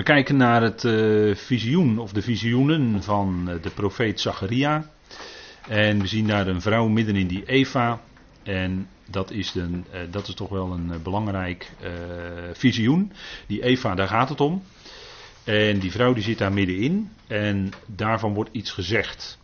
We 0.00 0.06
kijken 0.06 0.36
naar 0.36 0.62
het 0.62 0.84
uh, 0.84 1.34
visioen 1.34 1.98
of 1.98 2.12
de 2.12 2.22
visioenen 2.22 3.02
van 3.02 3.44
uh, 3.48 3.62
de 3.62 3.70
profeet 3.70 4.20
Zacharia. 4.20 4.90
En 5.68 6.00
we 6.00 6.06
zien 6.06 6.26
daar 6.26 6.46
een 6.46 6.60
vrouw 6.60 6.88
midden 6.88 7.16
in 7.16 7.26
die 7.26 7.44
Eva. 7.46 8.00
En 8.42 8.88
dat 9.06 9.30
is, 9.30 9.54
een, 9.54 9.84
uh, 9.94 10.00
dat 10.10 10.28
is 10.28 10.34
toch 10.34 10.48
wel 10.48 10.72
een 10.72 11.02
belangrijk 11.02 11.70
visioen. 12.52 13.12
Die 13.46 13.62
Eva, 13.62 13.94
daar 13.94 14.08
gaat 14.08 14.28
het 14.28 14.40
om. 14.40 14.62
En 15.44 15.78
die 15.78 15.90
vrouw 15.90 16.12
die 16.12 16.22
zit 16.22 16.38
daar 16.38 16.52
middenin. 16.52 17.10
En 17.26 17.70
daarvan 17.86 18.34
wordt 18.34 18.50
iets 18.52 18.70
gezegd. 18.70 19.38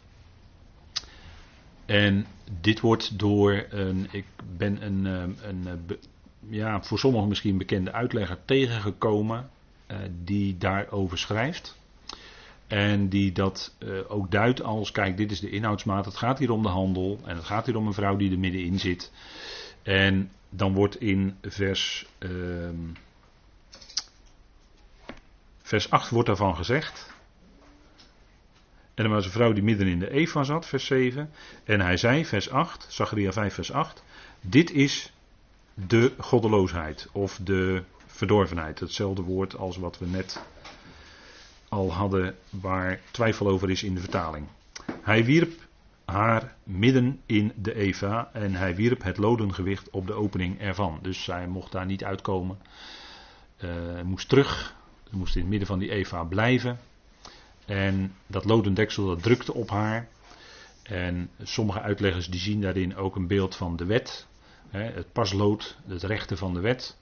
En 1.87 2.27
dit 2.61 2.81
wordt 2.81 3.19
door 3.19 3.67
een, 3.71 4.09
ik 4.11 4.27
ben 4.57 4.83
een, 4.83 5.05
een, 5.05 5.37
een 5.43 5.99
ja, 6.49 6.83
voor 6.83 6.99
sommigen 6.99 7.29
misschien 7.29 7.59
bekende 7.59 7.93
uitlegger 7.93 8.39
tegengekomen. 8.45 9.51
Uh, 9.91 9.97
die 10.25 10.59
daarover 10.59 11.19
schrijft. 11.19 11.77
En 12.67 13.09
die 13.09 13.33
dat 13.33 13.75
uh, 13.79 13.99
ook 14.09 14.31
duidt 14.31 14.63
als, 14.63 14.91
kijk, 14.91 15.17
dit 15.17 15.31
is 15.31 15.41
de 15.41 15.51
inhoudsmaat. 15.51 16.05
Het 16.05 16.17
gaat 16.17 16.39
hier 16.39 16.51
om 16.51 16.63
de 16.63 16.69
handel. 16.69 17.21
En 17.25 17.37
het 17.37 17.45
gaat 17.45 17.67
hier 17.67 17.77
om 17.77 17.87
een 17.87 17.93
vrouw 17.93 18.17
die 18.17 18.31
er 18.31 18.39
middenin 18.39 18.79
zit. 18.79 19.13
En 19.83 20.31
dan 20.51 20.75
wordt 20.75 21.01
in 21.01 21.37
vers, 21.43 22.07
uh, 22.19 22.69
vers 25.63 25.91
8 25.91 26.11
wordt 26.11 26.29
daarvan 26.29 26.57
gezegd. 26.57 27.15
En 28.95 29.05
er 29.05 29.11
was 29.11 29.25
een 29.25 29.31
vrouw 29.31 29.53
die 29.53 29.63
midden 29.63 29.87
in 29.87 29.99
de 29.99 30.11
Eva 30.11 30.43
zat, 30.43 30.67
vers 30.67 30.85
7. 30.85 31.31
En 31.65 31.81
hij 31.81 31.97
zei, 31.97 32.25
vers 32.25 32.51
8, 32.51 32.87
Zachariah 32.89 33.33
5, 33.33 33.55
vers 33.55 33.73
8. 33.73 34.03
Dit 34.41 34.71
is 34.71 35.13
de 35.75 36.13
goddeloosheid 36.19 37.09
of 37.13 37.39
de 37.43 37.83
verdorvenheid. 38.17 38.81
Hetzelfde 38.81 39.23
woord 39.23 39.57
als 39.57 39.77
wat 39.77 39.99
we 39.99 40.07
net 40.07 40.43
al 41.69 41.93
hadden, 41.93 42.37
waar 42.51 43.01
twijfel 43.11 43.49
over 43.49 43.71
is 43.71 43.83
in 43.83 43.95
de 43.95 44.01
vertaling. 44.01 44.47
Hij 45.03 45.25
wierp 45.25 45.67
haar 46.05 46.55
midden 46.63 47.21
in 47.27 47.53
de 47.57 47.75
Eva 47.75 48.31
en 48.33 48.55
hij 48.55 48.75
wierp 48.75 49.03
het 49.03 49.17
lodengewicht 49.17 49.91
op 49.91 50.07
de 50.07 50.13
opening 50.13 50.61
ervan. 50.61 50.99
Dus 51.03 51.25
zij 51.25 51.47
mocht 51.47 51.73
daar 51.73 51.87
niet 51.87 52.05
uitkomen. 52.05 52.59
Uh, 53.65 54.01
moest 54.03 54.29
terug, 54.29 54.75
moest 55.11 55.35
in 55.35 55.41
het 55.41 55.51
midden 55.51 55.69
van 55.69 55.79
die 55.79 55.91
Eva 55.91 56.25
blijven. 56.25 56.79
En 57.65 58.15
dat 58.27 58.45
lodendeksel 58.45 59.07
dat 59.07 59.23
drukte 59.23 59.55
op 59.55 59.71
haar. 59.71 60.09
En 60.83 61.31
sommige 61.43 61.81
uitleggers 61.81 62.29
die 62.29 62.41
zien 62.41 62.61
daarin 62.61 62.97
ook 62.97 63.17
een 63.17 63.27
beeld 63.27 63.57
van 63.57 63.77
de 63.77 63.85
wet. 63.85 64.27
Het 64.69 65.13
paslood, 65.13 65.77
het 65.87 66.03
rechten 66.03 66.39
van 66.39 66.55
de 66.55 66.61
wet. 66.61 66.97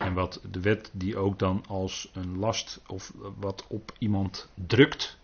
En 0.00 0.14
wat 0.14 0.40
de 0.50 0.60
wet 0.60 0.90
die 0.92 1.16
ook 1.16 1.38
dan 1.38 1.64
als 1.68 2.10
een 2.12 2.38
last 2.38 2.80
of 2.86 3.12
wat 3.36 3.64
op 3.68 3.92
iemand 3.98 4.48
drukt, 4.66 5.18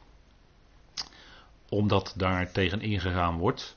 omdat 1.69 2.15
daar 2.17 2.53
tegen 2.53 2.81
ingegaan 2.81 3.39
wordt. 3.39 3.77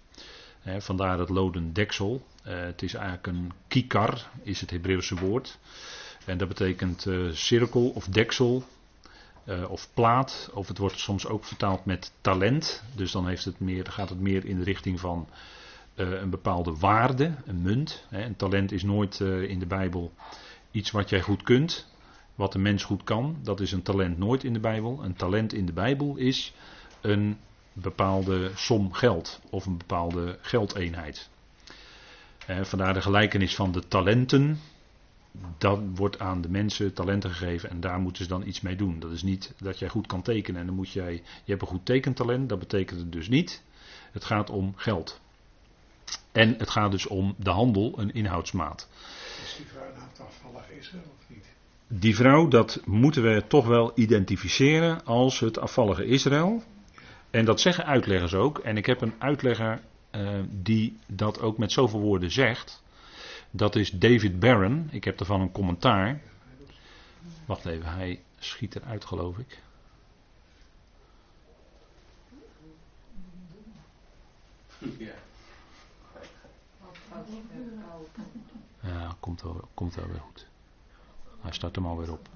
vandaar 0.78 1.20
het 1.20 1.30
loden 1.30 1.74
deksel. 1.74 2.26
Eh, 2.44 2.60
het 2.60 2.82
is 2.82 2.94
eigenlijk 2.94 3.28
een 3.28 3.52
kikar, 3.68 4.30
is 4.44 4.62
het 4.62 4.70
Hebreeuwse 4.70 5.16
woord. 5.16 5.60
En 6.26 6.38
dat 6.38 6.48
betekent 6.48 7.06
uh, 7.06 7.32
cirkel 7.32 7.90
of 7.90 8.06
deksel 8.06 8.64
uh, 9.46 9.70
of 9.72 9.90
plaat. 9.94 10.50
Of 10.54 10.68
het 10.68 10.78
wordt 10.78 11.00
soms 11.00 11.28
ook 11.28 11.46
vertaald 11.46 11.86
met 11.86 12.12
talent. 12.22 12.84
Dus 12.96 13.12
dan 13.12 13.28
heeft 13.28 13.46
het 13.46 13.60
meer, 13.60 13.86
gaat 13.86 14.10
het 14.10 14.20
meer 14.20 14.46
in 14.46 14.58
de 14.58 14.64
richting 14.64 15.00
van 15.00 15.28
een 15.96 16.30
bepaalde 16.30 16.76
waarde, 16.76 17.34
een 17.46 17.62
munt. 17.62 18.06
Een 18.10 18.36
talent 18.36 18.72
is 18.72 18.84
nooit 18.84 19.20
in 19.20 19.60
de 19.60 19.66
Bijbel 19.66 20.14
iets 20.72 20.92
wat 20.92 21.10
jij 21.10 21.22
goed 21.22 21.44
kunt, 21.44 21.88
wat 22.36 22.54
een 22.54 22.62
mens 22.62 22.84
goed 22.84 23.04
kan. 23.04 23.38
Dat 23.44 23.60
is 23.60 23.72
een 23.72 23.82
talent 23.82 24.18
nooit 24.18 24.44
in 24.44 24.54
de 24.54 24.60
Bijbel. 24.60 25.04
Een 25.04 25.16
talent 25.16 25.54
in 25.54 25.66
de 25.66 25.74
Bijbel 25.74 26.16
is 26.16 26.54
een 27.02 27.38
bepaalde 27.74 28.52
som 28.56 28.94
geld 28.94 29.42
of 29.50 29.66
een 29.66 29.78
bepaalde 29.78 30.38
geldeenheid. 30.42 31.30
Eh, 32.46 32.64
vandaar 32.64 32.94
de 32.94 33.02
gelijkenis 33.02 33.56
van 33.56 33.72
de 33.72 33.88
talenten. 33.88 34.60
Dat 35.58 35.80
wordt 35.96 36.20
aan 36.20 36.42
de 36.42 36.50
mensen 36.50 36.94
talenten 36.94 37.32
gegeven 37.32 37.70
en 37.70 37.80
daar 37.80 38.00
moeten 38.00 38.24
ze 38.24 38.30
dan 38.30 38.48
iets 38.48 38.62
mee 38.62 38.76
doen. 38.76 39.00
Dat 39.00 39.12
is 39.12 39.24
niet 39.24 39.54
dat 39.58 39.80
jij 39.80 39.90
goed 39.90 40.08
kan 40.08 40.22
tekenen 40.22 40.62
en 40.62 40.68
dan 40.68 40.76
moet 40.76 40.92
jij. 40.92 41.14
Je 41.14 41.52
hebt 41.52 41.62
een 41.62 41.68
goed 41.68 41.86
tekentalent, 41.86 42.50
dat 42.50 42.60
betekent 42.60 43.00
het 43.00 43.12
dus 43.12 43.30
niet. 43.30 43.64
Het 44.12 44.26
gaat 44.26 44.50
om 44.50 44.74
geld. 44.76 45.22
En 46.32 46.56
het 46.58 46.70
gaat 46.70 46.92
dus 46.92 47.08
om 47.08 47.36
de 47.38 47.50
handel, 47.50 47.94
een 48.00 48.14
inhoudsmaat. 48.14 48.88
Is 49.44 49.56
die 49.58 49.66
vrouw 49.66 49.92
nou 49.96 50.08
het 50.10 50.20
afvallige 50.20 50.78
Israël 50.78 51.16
of 51.20 51.30
niet? 51.30 51.46
Die 51.88 52.16
vrouw, 52.16 52.48
dat 52.48 52.82
moeten 52.86 53.24
we 53.24 53.44
toch 53.48 53.68
wel 53.68 53.92
identificeren 53.96 55.06
als 55.06 55.40
het 55.40 55.60
afvallige 55.60 56.06
Israël. 56.06 56.64
En 57.30 57.46
dat 57.46 57.62
zeggen 57.62 57.86
uitleggers 57.86 58.34
ook. 58.34 58.58
En 58.58 58.78
ik 58.78 58.86
heb 58.86 59.02
een 59.02 59.14
uitlegger 59.18 59.82
uh, 60.12 60.40
die 60.50 60.98
dat 61.08 61.42
ook 61.42 61.58
met 61.58 61.72
zoveel 61.72 62.00
woorden 62.00 62.32
zegt. 62.32 62.84
Dat 63.52 63.76
is 63.76 63.92
David 63.92 64.40
Barron. 64.40 64.88
Ik 64.92 65.04
heb 65.04 65.20
ervan 65.20 65.42
een 65.42 65.52
commentaar. 65.52 66.22
Wacht 67.46 67.66
even, 67.66 67.94
hij 67.94 68.22
schiet 68.40 68.76
eruit 68.76 69.06
geloof 69.06 69.38
ik. 69.38 69.60
Ja. 74.98 75.14
Ja, 78.82 79.16
komt 79.20 79.42
wel, 79.42 79.68
komt 79.74 79.96
wel 79.96 80.08
weer 80.08 80.20
goed. 80.20 80.48
Hij 81.42 81.52
start 81.52 81.76
hem 81.76 81.86
alweer 81.86 82.12
op. 82.12 82.30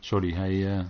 Sorry, 0.00 0.32
hij. 0.32 0.78
Uh, 0.78 0.84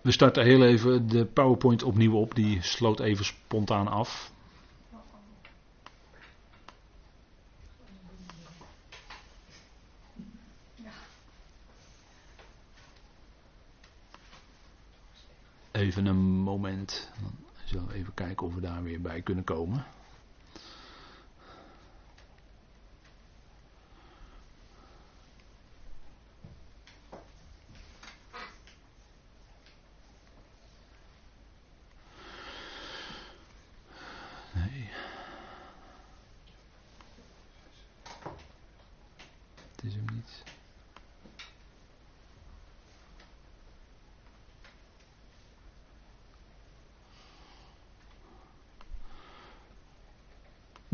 we 0.00 0.10
starten 0.10 0.44
heel 0.44 0.64
even 0.64 1.08
de 1.08 1.24
PowerPoint 1.24 1.82
opnieuw 1.82 2.14
op. 2.16 2.34
Die 2.34 2.62
sloot 2.62 3.00
even 3.00 3.24
spontaan 3.24 3.88
af. 3.88 4.32
Even 15.70 16.06
een 16.06 16.16
moment. 16.16 17.10
Even 17.92 18.14
kijken 18.14 18.46
of 18.46 18.54
we 18.54 18.60
daar 18.60 18.82
weer 18.82 19.00
bij 19.00 19.22
kunnen 19.22 19.44
komen. 19.44 19.84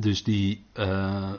Dus 0.01 0.23
die 0.23 0.65
uh, 0.75 1.33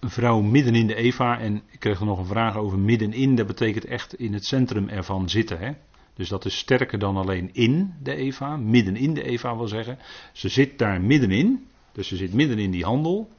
vrouw 0.00 0.40
midden 0.40 0.74
in 0.74 0.86
de 0.86 0.94
Eva, 0.94 1.38
en 1.38 1.62
ik 1.70 1.80
kreeg 1.80 2.00
er 2.00 2.06
nog 2.06 2.18
een 2.18 2.26
vraag 2.26 2.56
over 2.56 2.78
middenin, 2.78 3.34
dat 3.34 3.46
betekent 3.46 3.84
echt 3.84 4.14
in 4.14 4.32
het 4.32 4.44
centrum 4.44 4.88
ervan 4.88 5.28
zitten. 5.28 5.58
Hè? 5.58 5.72
Dus 6.14 6.28
dat 6.28 6.44
is 6.44 6.58
sterker 6.58 6.98
dan 6.98 7.16
alleen 7.16 7.50
in 7.52 7.94
de 8.02 8.14
Eva, 8.14 8.56
midden 8.56 8.96
in 8.96 9.14
de 9.14 9.22
Eva 9.22 9.56
wil 9.56 9.68
zeggen. 9.68 9.98
Ze 10.32 10.48
zit 10.48 10.78
daar 10.78 11.00
middenin, 11.00 11.66
dus 11.92 12.08
ze 12.08 12.16
zit 12.16 12.32
midden 12.32 12.58
in 12.58 12.70
die 12.70 12.84
handel. 12.84 13.30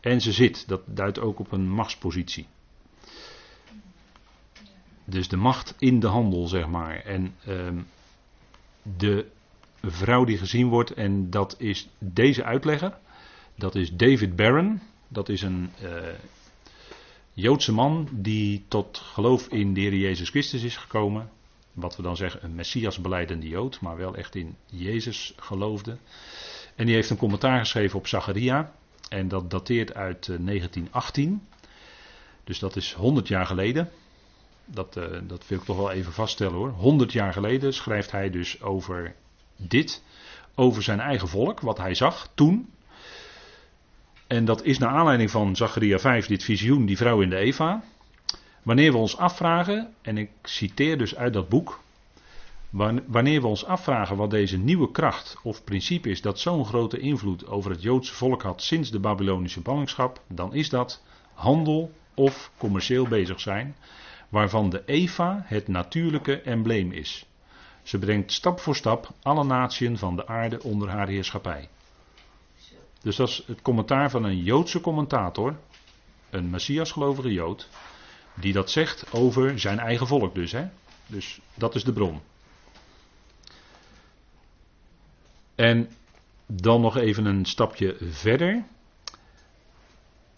En 0.00 0.20
ze 0.20 0.32
zit, 0.32 0.68
dat 0.68 0.82
duidt 0.86 1.20
ook 1.20 1.38
op 1.38 1.52
een 1.52 1.70
machtspositie. 1.70 2.46
Dus 5.04 5.28
de 5.28 5.36
macht 5.36 5.74
in 5.78 6.00
de 6.00 6.06
handel, 6.06 6.46
zeg 6.46 6.66
maar. 6.66 6.96
En 6.96 7.34
uh, 7.48 7.68
de 8.96 9.26
vrouw 9.82 10.24
die 10.24 10.38
gezien 10.38 10.68
wordt, 10.68 10.90
en 10.90 11.30
dat 11.30 11.54
is 11.58 11.88
deze 11.98 12.44
uitlegger. 12.44 12.98
Dat 13.56 13.74
is 13.74 13.92
David 13.92 14.36
Barron. 14.36 14.80
Dat 15.08 15.28
is 15.28 15.42
een 15.42 15.70
uh, 15.82 15.90
Joodse 17.32 17.72
man 17.72 18.08
die 18.12 18.64
tot 18.68 18.98
geloof 18.98 19.46
in 19.48 19.74
de 19.74 19.80
Heer 19.80 19.94
Jezus 19.94 20.28
Christus 20.28 20.62
is 20.62 20.76
gekomen. 20.76 21.30
Wat 21.72 21.96
we 21.96 22.02
dan 22.02 22.16
zeggen 22.16 22.44
een 22.44 22.54
Messias 22.54 23.00
beleidende 23.00 23.48
Jood, 23.48 23.80
maar 23.80 23.96
wel 23.96 24.14
echt 24.14 24.34
in 24.34 24.56
Jezus 24.66 25.34
geloofde. 25.36 25.96
En 26.74 26.86
die 26.86 26.94
heeft 26.94 27.10
een 27.10 27.16
commentaar 27.16 27.58
geschreven 27.58 27.98
op 27.98 28.06
Zacharia. 28.06 28.72
En 29.08 29.28
dat 29.28 29.50
dateert 29.50 29.94
uit 29.94 30.26
uh, 30.28 30.36
1918. 30.38 31.46
Dus 32.44 32.58
dat 32.58 32.76
is 32.76 32.92
100 32.92 33.28
jaar 33.28 33.46
geleden. 33.46 33.90
Dat, 34.64 34.96
uh, 34.96 35.04
dat 35.22 35.46
wil 35.48 35.58
ik 35.58 35.64
toch 35.64 35.76
wel 35.76 35.90
even 35.90 36.12
vaststellen 36.12 36.54
hoor. 36.54 36.70
100 36.70 37.12
jaar 37.12 37.32
geleden 37.32 37.74
schrijft 37.74 38.10
hij 38.10 38.30
dus 38.30 38.62
over 38.62 39.14
dit. 39.56 40.02
Over 40.54 40.82
zijn 40.82 41.00
eigen 41.00 41.28
volk, 41.28 41.60
wat 41.60 41.78
hij 41.78 41.94
zag 41.94 42.30
toen. 42.34 42.70
En 44.26 44.44
dat 44.44 44.64
is 44.64 44.78
naar 44.78 44.90
aanleiding 44.90 45.30
van 45.30 45.56
Zacharia 45.56 45.98
5, 45.98 46.26
dit 46.26 46.44
visioen, 46.44 46.86
die 46.86 46.96
vrouw 46.96 47.20
in 47.20 47.30
de 47.30 47.36
Eva. 47.36 47.82
Wanneer 48.62 48.92
we 48.92 48.98
ons 48.98 49.16
afvragen, 49.16 49.94
en 50.02 50.18
ik 50.18 50.30
citeer 50.42 50.98
dus 50.98 51.16
uit 51.16 51.32
dat 51.32 51.48
boek, 51.48 51.80
wanneer 53.06 53.40
we 53.40 53.46
ons 53.46 53.64
afvragen 53.64 54.16
wat 54.16 54.30
deze 54.30 54.58
nieuwe 54.58 54.90
kracht 54.90 55.36
of 55.42 55.64
principe 55.64 56.08
is 56.08 56.20
dat 56.20 56.40
zo'n 56.40 56.64
grote 56.64 56.98
invloed 56.98 57.46
over 57.46 57.70
het 57.70 57.82
Joodse 57.82 58.14
volk 58.14 58.42
had 58.42 58.62
sinds 58.62 58.90
de 58.90 58.98
Babylonische 58.98 59.60
ballingschap, 59.60 60.20
dan 60.26 60.54
is 60.54 60.68
dat 60.68 61.02
handel 61.34 61.92
of 62.14 62.50
commercieel 62.56 63.08
bezig 63.08 63.40
zijn, 63.40 63.76
waarvan 64.28 64.70
de 64.70 64.82
Eva 64.86 65.42
het 65.44 65.68
natuurlijke 65.68 66.40
embleem 66.40 66.92
is. 66.92 67.26
Ze 67.82 67.98
brengt 67.98 68.32
stap 68.32 68.60
voor 68.60 68.76
stap 68.76 69.10
alle 69.22 69.44
natieën 69.44 69.98
van 69.98 70.16
de 70.16 70.26
aarde 70.26 70.62
onder 70.62 70.88
haar 70.88 71.08
heerschappij. 71.08 71.68
Dus 73.06 73.16
dat 73.16 73.28
is 73.28 73.42
het 73.46 73.62
commentaar 73.62 74.10
van 74.10 74.24
een 74.24 74.42
Joodse 74.42 74.80
commentator, 74.80 75.56
een 76.30 76.50
Messiasgelovige 76.50 77.32
Jood, 77.32 77.68
die 78.34 78.52
dat 78.52 78.70
zegt 78.70 79.12
over 79.12 79.58
zijn 79.58 79.78
eigen 79.78 80.06
volk 80.06 80.34
dus. 80.34 80.52
Hè? 80.52 80.68
Dus 81.06 81.40
dat 81.54 81.74
is 81.74 81.84
de 81.84 81.92
bron. 81.92 82.20
En 85.54 85.88
dan 86.46 86.80
nog 86.80 86.96
even 86.96 87.24
een 87.24 87.44
stapje 87.44 87.96
verder. 88.00 88.64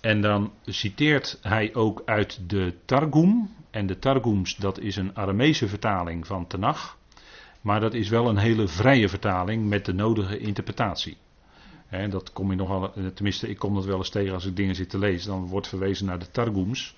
En 0.01 0.21
dan 0.21 0.53
citeert 0.65 1.39
hij 1.43 1.75
ook 1.75 2.03
uit 2.05 2.41
de 2.49 2.75
Targum. 2.85 3.55
En 3.71 3.87
de 3.87 3.99
Targums, 3.99 4.57
dat 4.57 4.79
is 4.79 4.97
een 4.97 5.17
Aramese 5.17 5.69
vertaling 5.69 6.27
van 6.27 6.47
Tenach. 6.47 6.99
Maar 7.61 7.81
dat 7.81 7.95
is 7.95 8.09
wel 8.09 8.29
een 8.29 8.39
hele 8.39 8.69
vrije 8.69 9.09
vertaling 9.09 9.69
met 9.69 9.85
de 9.85 9.93
nodige 9.93 10.39
interpretatie. 10.39 11.17
En 11.89 12.11
dat 12.11 12.33
kom 12.33 12.51
je 12.51 12.57
nogal, 12.57 12.93
tenminste, 13.15 13.49
ik 13.49 13.59
kom 13.59 13.75
dat 13.75 13.85
wel 13.85 13.99
eens 13.99 14.11
tegen 14.11 14.35
als 14.35 14.47
ik 14.47 14.57
dingen 14.57 14.75
zit 14.75 14.91
te 14.91 14.99
lezen. 14.99 15.31
Dan 15.31 15.47
wordt 15.47 15.69
verwezen 15.69 16.07
naar 16.07 16.19
de 16.19 16.31
Targums. 16.31 16.95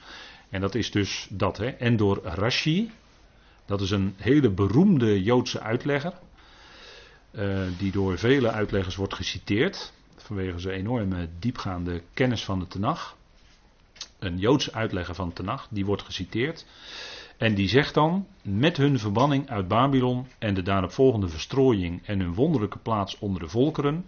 En 0.49 0.61
dat 0.61 0.75
is 0.75 0.91
dus 0.91 1.27
dat. 1.31 1.59
En 1.59 1.97
door 1.97 2.21
Rashi, 2.23 2.91
dat 3.67 3.81
is 3.81 3.91
een 3.91 4.15
hele 4.17 4.51
beroemde 4.51 5.23
Joodse 5.23 5.61
uitlegger. 5.61 6.13
Uh, 7.33 7.61
die 7.79 7.93
door 7.93 8.19
vele 8.19 8.51
uitleggers 8.51 8.97
wordt 8.97 9.15
geciteerd. 9.15 9.93
Vanwege 10.17 10.59
zijn 10.59 10.79
enorme 10.79 11.29
diepgaande 11.39 12.03
kennis 12.15 12.45
van 12.45 12.59
de 12.59 12.67
Tenach. 12.67 13.17
Een 14.19 14.39
Joodse 14.39 14.73
uitlegger 14.73 15.15
van 15.15 15.33
Tenach, 15.33 15.69
die 15.71 15.85
wordt 15.85 16.03
geciteerd. 16.03 16.67
En 17.37 17.55
die 17.55 17.69
zegt 17.69 17.95
dan, 17.95 18.27
met 18.43 18.77
hun 18.77 18.99
verbanning 18.99 19.51
uit 19.51 19.69
Babylon 19.69 20.27
en 20.39 20.55
de 20.55 20.63
daaropvolgende 20.63 21.29
verstrooiing 21.29 22.07
en 22.07 22.21
hun 22.21 22.35
wonderlijke 22.35 22.79
plaats 22.79 23.19
onder 23.19 23.41
de 23.41 23.49
volkeren, 23.49 24.05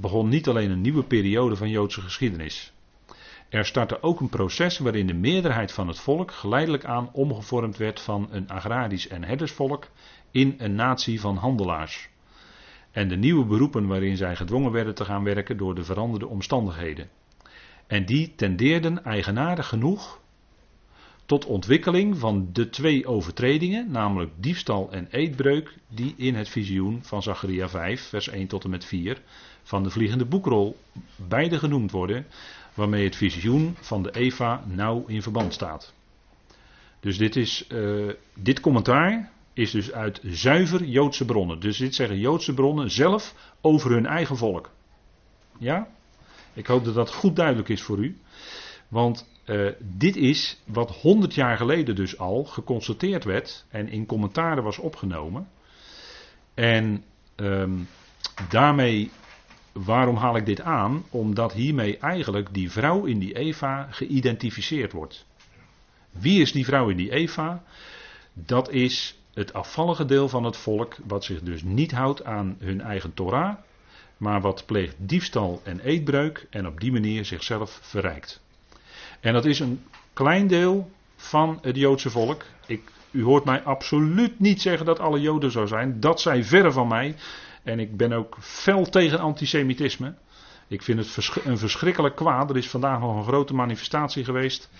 begon 0.00 0.28
niet 0.28 0.48
alleen 0.48 0.70
een 0.70 0.80
nieuwe 0.80 1.02
periode 1.02 1.56
van 1.56 1.70
Joodse 1.70 2.00
geschiedenis. 2.00 2.72
Er 3.48 3.64
startte 3.64 4.02
ook 4.02 4.20
een 4.20 4.28
proces 4.28 4.78
waarin 4.78 5.06
de 5.06 5.14
meerderheid 5.14 5.72
van 5.72 5.88
het 5.88 5.98
volk 5.98 6.32
geleidelijk 6.32 6.84
aan 6.84 7.12
omgevormd 7.12 7.76
werd 7.76 8.00
van 8.00 8.28
een 8.30 8.48
agrarisch 8.48 9.08
en 9.08 9.24
herdersvolk 9.24 9.88
in 10.30 10.54
een 10.58 10.74
natie 10.74 11.20
van 11.20 11.36
handelaars. 11.36 12.08
En 12.90 13.08
de 13.08 13.16
nieuwe 13.16 13.44
beroepen 13.44 13.86
waarin 13.86 14.16
zij 14.16 14.36
gedwongen 14.36 14.72
werden 14.72 14.94
te 14.94 15.04
gaan 15.04 15.24
werken 15.24 15.56
door 15.56 15.74
de 15.74 15.84
veranderde 15.84 16.26
omstandigheden. 16.26 17.08
En 17.86 18.06
die 18.06 18.34
tendeerden 18.34 19.04
eigenaardig 19.04 19.68
genoeg 19.68 20.20
tot 21.28 21.46
ontwikkeling 21.46 22.18
van 22.18 22.48
de 22.52 22.70
twee 22.70 23.06
overtredingen, 23.06 23.90
namelijk 23.90 24.30
diefstal 24.36 24.92
en 24.92 25.08
eetbreuk, 25.10 25.74
die 25.88 26.14
in 26.16 26.34
het 26.34 26.48
visioen 26.48 27.00
van 27.02 27.22
Zacharia 27.22 27.68
5, 27.68 28.08
vers 28.08 28.28
1 28.28 28.46
tot 28.46 28.64
en 28.64 28.70
met 28.70 28.84
4 28.84 29.22
van 29.62 29.82
de 29.82 29.90
vliegende 29.90 30.24
boekrol 30.24 30.76
beide 31.16 31.58
genoemd 31.58 31.90
worden, 31.90 32.26
waarmee 32.74 33.04
het 33.04 33.16
visioen 33.16 33.76
van 33.80 34.02
de 34.02 34.10
Eva 34.14 34.64
nauw 34.66 35.04
in 35.06 35.22
verband 35.22 35.52
staat. 35.52 35.92
Dus 37.00 37.18
dit, 37.18 37.36
is, 37.36 37.64
uh, 37.72 38.12
dit 38.34 38.60
commentaar 38.60 39.30
is 39.52 39.70
dus 39.70 39.92
uit 39.92 40.20
zuiver 40.24 40.84
Joodse 40.84 41.24
bronnen. 41.24 41.60
Dus 41.60 41.76
dit 41.76 41.94
zeggen 41.94 42.18
Joodse 42.18 42.54
bronnen 42.54 42.90
zelf 42.90 43.34
over 43.60 43.90
hun 43.90 44.06
eigen 44.06 44.36
volk. 44.36 44.70
Ja? 45.58 45.88
Ik 46.52 46.66
hoop 46.66 46.84
dat 46.84 46.94
dat 46.94 47.14
goed 47.14 47.36
duidelijk 47.36 47.68
is 47.68 47.82
voor 47.82 47.98
u. 47.98 48.18
Want 48.88 49.26
uh, 49.48 49.70
dit 49.78 50.16
is 50.16 50.58
wat 50.64 50.90
honderd 50.90 51.34
jaar 51.34 51.56
geleden 51.56 51.96
dus 51.96 52.18
al 52.18 52.44
geconstateerd 52.44 53.24
werd 53.24 53.64
en 53.68 53.88
in 53.88 54.06
commentaren 54.06 54.62
was 54.62 54.78
opgenomen. 54.78 55.48
En 56.54 57.04
um, 57.36 57.88
daarmee 58.48 59.10
Waarom 59.84 60.16
haal 60.16 60.36
ik 60.36 60.46
dit 60.46 60.60
aan? 60.60 61.04
Omdat 61.10 61.52
hiermee 61.52 61.98
eigenlijk 61.98 62.54
die 62.54 62.70
vrouw 62.70 63.04
in 63.04 63.18
die 63.18 63.36
Eva 63.36 63.88
geïdentificeerd 63.90 64.92
wordt. 64.92 65.26
Wie 66.10 66.40
is 66.40 66.52
die 66.52 66.64
vrouw 66.64 66.88
in 66.88 66.96
die 66.96 67.10
Eva? 67.10 67.62
Dat 68.32 68.70
is 68.70 69.18
het 69.34 69.52
afvallige 69.52 70.04
deel 70.04 70.28
van 70.28 70.44
het 70.44 70.56
volk, 70.56 70.96
wat 71.04 71.24
zich 71.24 71.40
dus 71.40 71.62
niet 71.62 71.92
houdt 71.92 72.24
aan 72.24 72.56
hun 72.58 72.80
eigen 72.80 73.14
Torah, 73.14 73.56
maar 74.16 74.40
wat 74.40 74.66
pleegt 74.66 74.96
diefstal 74.98 75.60
en 75.64 75.80
eetbreuk 75.80 76.46
en 76.50 76.66
op 76.66 76.80
die 76.80 76.92
manier 76.92 77.24
zichzelf 77.24 77.78
verrijkt. 77.82 78.42
En 79.20 79.32
dat 79.32 79.44
is 79.44 79.60
een 79.60 79.82
klein 80.12 80.46
deel 80.46 80.90
van 81.16 81.58
het 81.62 81.76
Joodse 81.76 82.10
volk. 82.10 82.42
Ik, 82.66 82.90
u 83.10 83.22
hoort 83.24 83.44
mij 83.44 83.62
absoluut 83.62 84.40
niet 84.40 84.62
zeggen 84.62 84.86
dat 84.86 85.00
alle 85.00 85.20
Joden 85.20 85.50
zo 85.50 85.66
zijn. 85.66 86.00
Dat 86.00 86.20
zij 86.20 86.44
verre 86.44 86.72
van 86.72 86.88
mij. 86.88 87.14
En 87.62 87.78
ik 87.78 87.96
ben 87.96 88.12
ook 88.12 88.36
fel 88.40 88.84
tegen 88.84 89.18
antisemitisme. 89.18 90.14
Ik 90.68 90.82
vind 90.82 90.98
het 90.98 91.30
een 91.44 91.58
verschrikkelijk 91.58 92.16
kwaad. 92.16 92.50
Er 92.50 92.56
is 92.56 92.70
vandaag 92.70 93.00
nog 93.00 93.16
een 93.16 93.24
grote 93.24 93.54
manifestatie 93.54 94.24
geweest. 94.24 94.70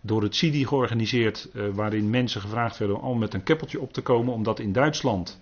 Door 0.00 0.22
het 0.22 0.36
CIDI 0.36 0.66
georganiseerd. 0.66 1.48
Eh, 1.54 1.62
waarin 1.72 2.10
mensen 2.10 2.40
gevraagd 2.40 2.78
werden 2.78 3.00
om 3.00 3.18
met 3.18 3.34
een 3.34 3.42
keppeltje 3.42 3.80
op 3.80 3.92
te 3.92 4.02
komen. 4.02 4.34
Omdat 4.34 4.58
in 4.58 4.72
Duitsland. 4.72 5.40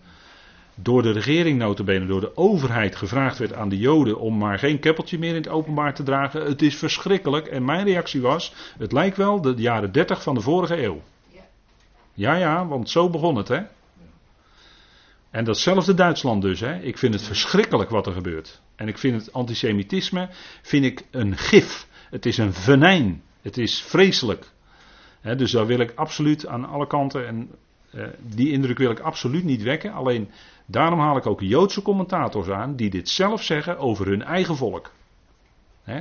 Door 0.74 1.02
de 1.02 1.12
regering 1.12 1.58
notabene, 1.58 2.06
door 2.06 2.20
de 2.20 2.36
overheid 2.36 2.96
gevraagd 2.96 3.38
werd 3.38 3.54
aan 3.54 3.68
de 3.68 3.78
Joden 3.78 4.18
om 4.18 4.38
maar 4.38 4.58
geen 4.58 4.78
keppeltje 4.78 5.18
meer 5.18 5.28
in 5.28 5.42
het 5.42 5.48
openbaar 5.48 5.94
te 5.94 6.02
dragen. 6.02 6.44
Het 6.44 6.62
is 6.62 6.76
verschrikkelijk. 6.76 7.46
En 7.46 7.64
mijn 7.64 7.84
reactie 7.84 8.20
was, 8.20 8.54
het 8.78 8.92
lijkt 8.92 9.16
wel 9.16 9.40
de 9.40 9.54
jaren 9.56 9.92
30 9.92 10.22
van 10.22 10.34
de 10.34 10.40
vorige 10.40 10.82
eeuw. 10.82 11.02
Ja, 12.14 12.34
ja, 12.34 12.66
want 12.66 12.90
zo 12.90 13.10
begon 13.10 13.36
het 13.36 13.48
hè. 13.48 13.60
En 15.30 15.44
datzelfde 15.44 15.94
Duitsland 15.94 16.42
dus. 16.42 16.60
Hè. 16.60 16.78
Ik 16.78 16.98
vind 16.98 17.14
het 17.14 17.22
verschrikkelijk 17.22 17.90
wat 17.90 18.06
er 18.06 18.12
gebeurt. 18.12 18.60
En 18.76 18.88
ik 18.88 18.98
vind 18.98 19.20
het 19.20 19.32
antisemitisme 19.32 20.28
vind 20.62 20.84
ik 20.84 21.04
een 21.10 21.36
gif. 21.36 21.86
Het 22.10 22.26
is 22.26 22.38
een 22.38 22.52
venijn. 22.52 23.22
Het 23.42 23.58
is 23.58 23.82
vreselijk. 23.82 24.50
dus 25.36 25.50
daar 25.50 25.66
wil 25.66 25.78
ik 25.78 25.92
absoluut 25.94 26.46
aan 26.46 26.64
alle 26.64 26.86
kanten. 26.86 27.26
En 27.26 27.50
die 28.20 28.50
indruk 28.50 28.78
wil 28.78 28.90
ik 28.90 29.00
absoluut 29.00 29.44
niet 29.44 29.62
wekken. 29.62 29.92
Alleen 29.92 30.30
daarom 30.66 30.98
haal 30.98 31.16
ik 31.16 31.26
ook 31.26 31.40
Joodse 31.40 31.82
commentators 31.82 32.48
aan. 32.48 32.76
die 32.76 32.90
dit 32.90 33.08
zelf 33.08 33.42
zeggen 33.42 33.78
over 33.78 34.06
hun 34.06 34.22
eigen 34.22 34.56
volk. 34.56 34.90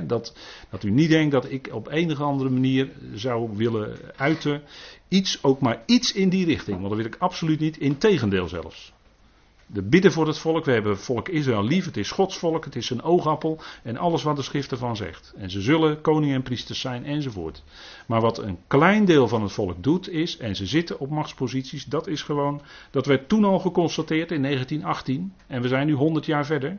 dat, 0.06 0.36
dat 0.70 0.82
u 0.82 0.90
niet 0.90 1.10
denkt 1.10 1.32
dat 1.32 1.50
ik 1.50 1.68
op 1.72 1.88
enige 1.88 2.22
andere 2.22 2.50
manier 2.50 2.90
zou 3.14 3.56
willen 3.56 3.96
uiten. 4.16 4.62
Iets, 5.08 5.42
ook 5.42 5.60
maar 5.60 5.82
iets 5.86 6.12
in 6.12 6.28
die 6.28 6.44
richting. 6.44 6.76
Want 6.76 6.88
dat 6.88 6.98
wil 6.98 7.12
ik 7.12 7.16
absoluut 7.18 7.60
niet. 7.60 7.78
Integendeel 7.78 8.48
zelfs. 8.48 8.92
De 9.72 9.82
bidden 9.82 10.12
voor 10.12 10.26
het 10.26 10.38
volk. 10.38 10.64
We 10.64 10.72
hebben 10.72 10.98
volk 10.98 11.28
Israël 11.28 11.64
lief. 11.64 11.84
Het 11.84 11.96
is 11.96 12.10
Gods 12.10 12.38
volk. 12.38 12.64
Het 12.64 12.76
is 12.76 12.86
zijn 12.86 13.02
oogappel. 13.02 13.60
En 13.82 13.96
alles 13.96 14.22
wat 14.22 14.36
de 14.36 14.42
schrift 14.42 14.70
ervan 14.70 14.96
zegt. 14.96 15.34
En 15.36 15.50
ze 15.50 15.60
zullen 15.60 16.00
koningen 16.00 16.34
en 16.34 16.42
priesters 16.42 16.80
zijn 16.80 17.04
enzovoort. 17.04 17.62
Maar 18.06 18.20
wat 18.20 18.38
een 18.38 18.58
klein 18.66 19.04
deel 19.04 19.28
van 19.28 19.42
het 19.42 19.52
volk 19.52 19.82
doet 19.82 20.08
is. 20.08 20.36
En 20.36 20.56
ze 20.56 20.66
zitten 20.66 20.98
op 20.98 21.10
machtsposities. 21.10 21.84
Dat 21.84 22.06
is 22.06 22.22
gewoon. 22.22 22.62
Dat 22.90 23.06
werd 23.06 23.28
toen 23.28 23.44
al 23.44 23.58
geconstateerd 23.58 24.30
in 24.30 24.42
1918. 24.42 25.32
En 25.46 25.62
we 25.62 25.68
zijn 25.68 25.86
nu 25.86 25.92
100 25.92 26.26
jaar 26.26 26.46
verder. 26.46 26.78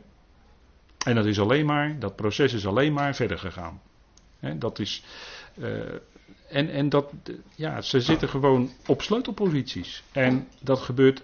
En 1.06 1.14
dat 1.14 1.26
is 1.26 1.40
alleen 1.40 1.66
maar. 1.66 1.98
Dat 1.98 2.16
proces 2.16 2.52
is 2.52 2.66
alleen 2.66 2.92
maar 2.92 3.14
verder 3.14 3.38
gegaan. 3.38 3.80
dat 4.58 4.78
is. 4.78 5.04
Uh, 5.58 5.68
en, 6.48 6.70
en 6.70 6.88
dat, 6.88 7.12
ja, 7.54 7.80
ze 7.80 8.00
zitten 8.00 8.28
gewoon 8.28 8.70
op 8.86 9.02
sleutelposities. 9.02 10.02
En 10.12 10.48
dat 10.60 10.80
gebeurt 10.80 11.22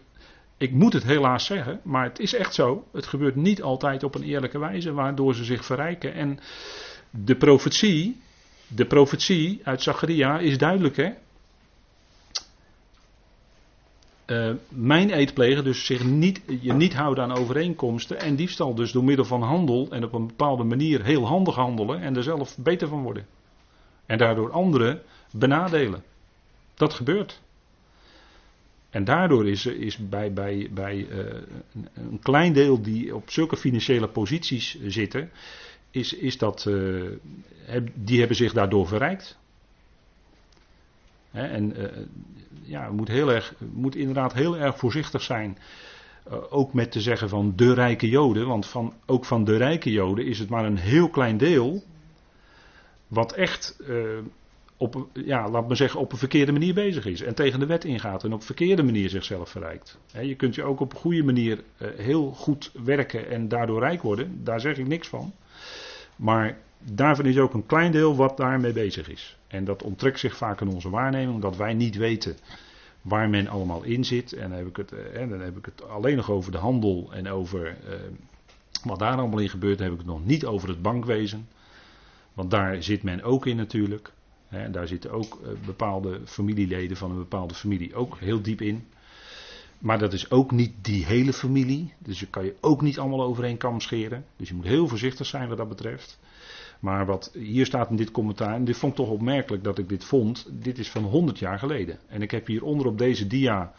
ik 0.61 0.73
moet 0.73 0.93
het 0.93 1.02
helaas 1.02 1.45
zeggen, 1.45 1.81
maar 1.83 2.05
het 2.05 2.19
is 2.19 2.35
echt 2.35 2.55
zo. 2.55 2.85
Het 2.93 3.07
gebeurt 3.07 3.37
niet 3.37 3.62
altijd 3.62 4.02
op 4.02 4.14
een 4.14 4.23
eerlijke 4.23 4.59
wijze, 4.59 4.93
waardoor 4.93 5.35
ze 5.35 5.45
zich 5.45 5.64
verrijken. 5.64 6.14
En 6.14 6.38
de 7.11 7.37
profetie, 7.37 8.21
de 8.69 8.87
profetie 8.87 9.61
uit 9.64 9.83
Zacharia 9.83 10.38
is 10.38 10.59
duidelijk, 10.59 10.97
hè? 10.97 11.11
Uh, 14.26 14.55
mijn 14.69 15.11
eetplegen, 15.11 15.64
dus 15.64 15.87
zich 15.87 16.05
niet, 16.05 16.40
je 16.61 16.73
niet 16.73 16.95
houden 16.95 17.25
aan 17.25 17.37
overeenkomsten 17.37 18.21
en 18.21 18.37
diefstal 18.37 18.75
dus 18.75 18.93
door 18.93 19.05
middel 19.05 19.25
van 19.25 19.43
handel 19.43 19.88
en 19.90 20.05
op 20.05 20.12
een 20.12 20.26
bepaalde 20.26 20.64
manier 20.64 21.05
heel 21.05 21.26
handig 21.26 21.55
handelen 21.55 22.00
en 22.00 22.17
er 22.17 22.23
zelf 22.23 22.57
beter 22.59 22.88
van 22.88 23.02
worden. 23.02 23.26
En 24.07 24.19
daardoor 24.19 24.52
anderen 24.52 25.02
benadelen. 25.33 26.02
Dat 26.75 26.95
gebeurt. 26.95 27.40
En 28.90 29.04
daardoor 29.04 29.49
is, 29.49 29.66
is 29.66 29.97
bij, 29.97 30.32
bij, 30.32 30.68
bij 30.73 30.97
uh, 30.97 31.18
een 31.94 32.18
klein 32.23 32.52
deel 32.52 32.82
die 32.82 33.14
op 33.14 33.30
zulke 33.30 33.56
financiële 33.56 34.09
posities 34.09 34.78
zitten, 34.87 35.30
is, 35.90 36.14
is 36.14 36.38
dat, 36.38 36.64
uh, 36.68 37.11
die 37.94 38.18
hebben 38.18 38.37
zich 38.37 38.52
daardoor 38.52 38.87
verrijkt. 38.87 39.38
Hè, 41.30 41.47
en 41.47 41.80
uh, 41.80 41.87
ja, 42.62 42.88
we 42.88 42.94
moeten, 42.94 43.14
heel 43.14 43.32
erg, 43.32 43.54
moet 43.73 43.97
inderdaad 43.97 44.32
heel 44.32 44.56
erg 44.56 44.78
voorzichtig 44.78 45.23
zijn. 45.23 45.59
Ook 46.50 46.73
met 46.73 46.92
te 46.92 47.00
zeggen 47.00 47.28
van 47.28 47.52
de 47.56 47.75
rijke 47.75 48.09
Joden. 48.09 48.47
Want 48.47 48.66
van, 48.66 48.94
ook 49.06 49.25
van 49.25 49.44
de 49.44 49.56
rijke 49.56 49.90
Joden 49.90 50.26
is 50.26 50.38
het 50.38 50.49
maar 50.49 50.64
een 50.64 50.78
heel 50.78 51.09
klein 51.09 51.37
deel. 51.37 51.82
Wat 53.09 53.32
echt 53.32 53.76
op, 54.80 55.08
ja, 55.12 55.49
laat 55.50 55.68
me 55.68 55.75
zeggen, 55.75 56.00
op 56.00 56.12
een 56.12 56.18
verkeerde 56.18 56.52
manier 56.52 56.75
bezig 56.75 57.06
is. 57.06 57.22
En 57.22 57.34
tegen 57.34 57.60
de 57.60 57.66
wet 57.66 57.84
ingaat 57.84 58.25
en 58.25 58.32
op 58.32 58.40
een 58.40 58.46
verkeerde 58.46 58.82
manier 58.82 59.08
zichzelf 59.08 59.50
verrijkt. 59.50 59.99
Je 60.20 60.34
kunt 60.34 60.54
je 60.54 60.62
ook 60.62 60.80
op 60.80 60.92
een 60.92 60.99
goede 60.99 61.22
manier 61.22 61.62
heel 61.96 62.32
goed 62.32 62.70
werken 62.84 63.28
en 63.28 63.49
daardoor 63.49 63.80
rijk 63.80 64.02
worden. 64.02 64.44
Daar 64.44 64.60
zeg 64.60 64.78
ik 64.78 64.87
niks 64.87 65.08
van. 65.08 65.32
Maar 66.16 66.58
daarvan 66.78 67.26
is 67.26 67.38
ook 67.38 67.54
een 67.54 67.66
klein 67.66 67.92
deel 67.92 68.16
wat 68.16 68.37
daarmee 68.37 68.72
bezig 68.72 69.08
is. 69.08 69.37
En 69.46 69.64
dat 69.64 69.82
onttrekt 69.82 70.18
zich 70.18 70.37
vaak 70.37 70.60
aan 70.60 70.75
onze 70.75 70.90
waarneming, 70.90 71.34
omdat 71.34 71.56
wij 71.56 71.75
niet 71.75 71.96
weten 71.96 72.37
waar 73.02 73.28
men 73.28 73.49
allemaal 73.49 73.82
in 73.82 74.04
zit. 74.04 74.32
En 74.32 74.49
dan 74.49 74.58
heb 74.58 74.66
ik 74.66 74.76
het, 74.76 74.92
eh, 74.92 75.28
dan 75.28 75.40
heb 75.40 75.56
ik 75.56 75.64
het 75.64 75.88
alleen 75.88 76.16
nog 76.16 76.30
over 76.30 76.52
de 76.52 76.58
handel 76.58 77.10
en 77.12 77.28
over 77.28 77.66
eh, 77.66 77.94
wat 78.84 78.99
daar 78.99 79.16
allemaal 79.16 79.38
in 79.38 79.49
gebeurt. 79.49 79.78
Dan 79.78 79.87
heb 79.87 79.94
ik 79.94 80.02
het 80.02 80.14
nog 80.14 80.25
niet 80.25 80.46
over 80.46 80.68
het 80.68 80.82
bankwezen. 80.82 81.49
Want 82.32 82.50
daar 82.50 82.82
zit 82.82 83.02
men 83.02 83.22
ook 83.22 83.46
in 83.46 83.56
natuurlijk. 83.56 84.12
Daar 84.50 84.88
zitten 84.88 85.11
ook 85.11 85.40
eh, 85.42 85.50
bepaalde 85.66 86.21
familieleden 86.25 86.97
van 86.97 87.11
een 87.11 87.16
bepaalde 87.16 87.54
familie 87.54 87.95
ook 87.95 88.19
heel 88.19 88.42
diep 88.42 88.61
in. 88.61 88.85
Maar 89.78 89.99
dat 89.99 90.12
is 90.12 90.30
ook 90.30 90.50
niet 90.50 90.73
die 90.83 91.04
hele 91.04 91.33
familie. 91.33 91.92
Dus 91.99 92.21
je 92.21 92.26
kan 92.26 92.45
je 92.45 92.54
ook 92.61 92.83
niet 92.83 92.99
allemaal 92.99 93.23
overeen 93.23 93.57
kam 93.57 93.80
scheren. 93.80 94.25
Dus 94.37 94.49
je 94.49 94.54
moet 94.54 94.64
heel 94.64 94.88
voorzichtig 94.88 95.26
zijn 95.26 95.49
wat 95.49 95.57
dat 95.57 95.69
betreft. 95.69 96.19
Maar 96.80 97.07
wat 97.07 97.30
hier 97.33 97.66
staat 97.66 97.90
in 97.90 97.97
dit 97.97 98.11
commentaar, 98.11 98.54
en 98.54 98.64
dit 98.64 98.76
vond 98.76 98.92
ik 98.92 98.99
toch 98.99 99.11
opmerkelijk 99.11 99.64
dat 99.64 99.78
ik 99.78 99.88
dit 99.88 100.04
vond, 100.04 100.49
dit 100.52 100.78
is 100.78 100.90
van 100.90 101.02
100 101.02 101.38
jaar 101.38 101.59
geleden. 101.59 101.99
En 102.09 102.23
ik 102.23 102.30
heb 102.30 102.47
hieronder 102.47 102.87
op 102.87 102.99
deze 102.99 103.26
dia 103.26 103.73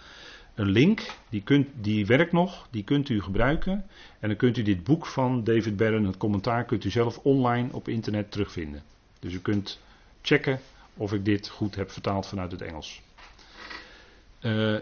een 0.56 0.70
link, 0.70 1.16
die, 1.30 1.42
kunt, 1.42 1.68
die 1.74 2.06
werkt 2.06 2.32
nog, 2.32 2.68
die 2.72 2.84
kunt 2.84 3.10
u 3.10 3.22
gebruiken. 3.22 3.86
En 4.20 4.28
dan 4.28 4.38
kunt 4.38 4.58
u 4.58 4.62
dit 4.62 4.84
boek 4.84 5.06
van 5.06 5.44
David 5.44 5.78
Barron, 5.78 6.06
het 6.06 6.18
commentaar, 6.18 6.66
kunt 6.66 6.84
u 6.84 6.90
zelf 6.90 7.18
online 7.18 7.70
op 7.72 7.88
internet 7.88 8.32
terugvinden. 8.32 8.84
Dus 9.20 9.34
u 9.34 9.40
kunt 9.40 9.80
checken 10.22 10.60
of 10.94 11.14
ik 11.14 11.26
dit 11.26 11.50
goed 11.50 11.76
heb 11.76 11.92
vertaald 11.92 12.28
vanuit 12.28 12.52
het 12.52 12.62
Engels. 12.62 13.02
Uh, 14.42 14.80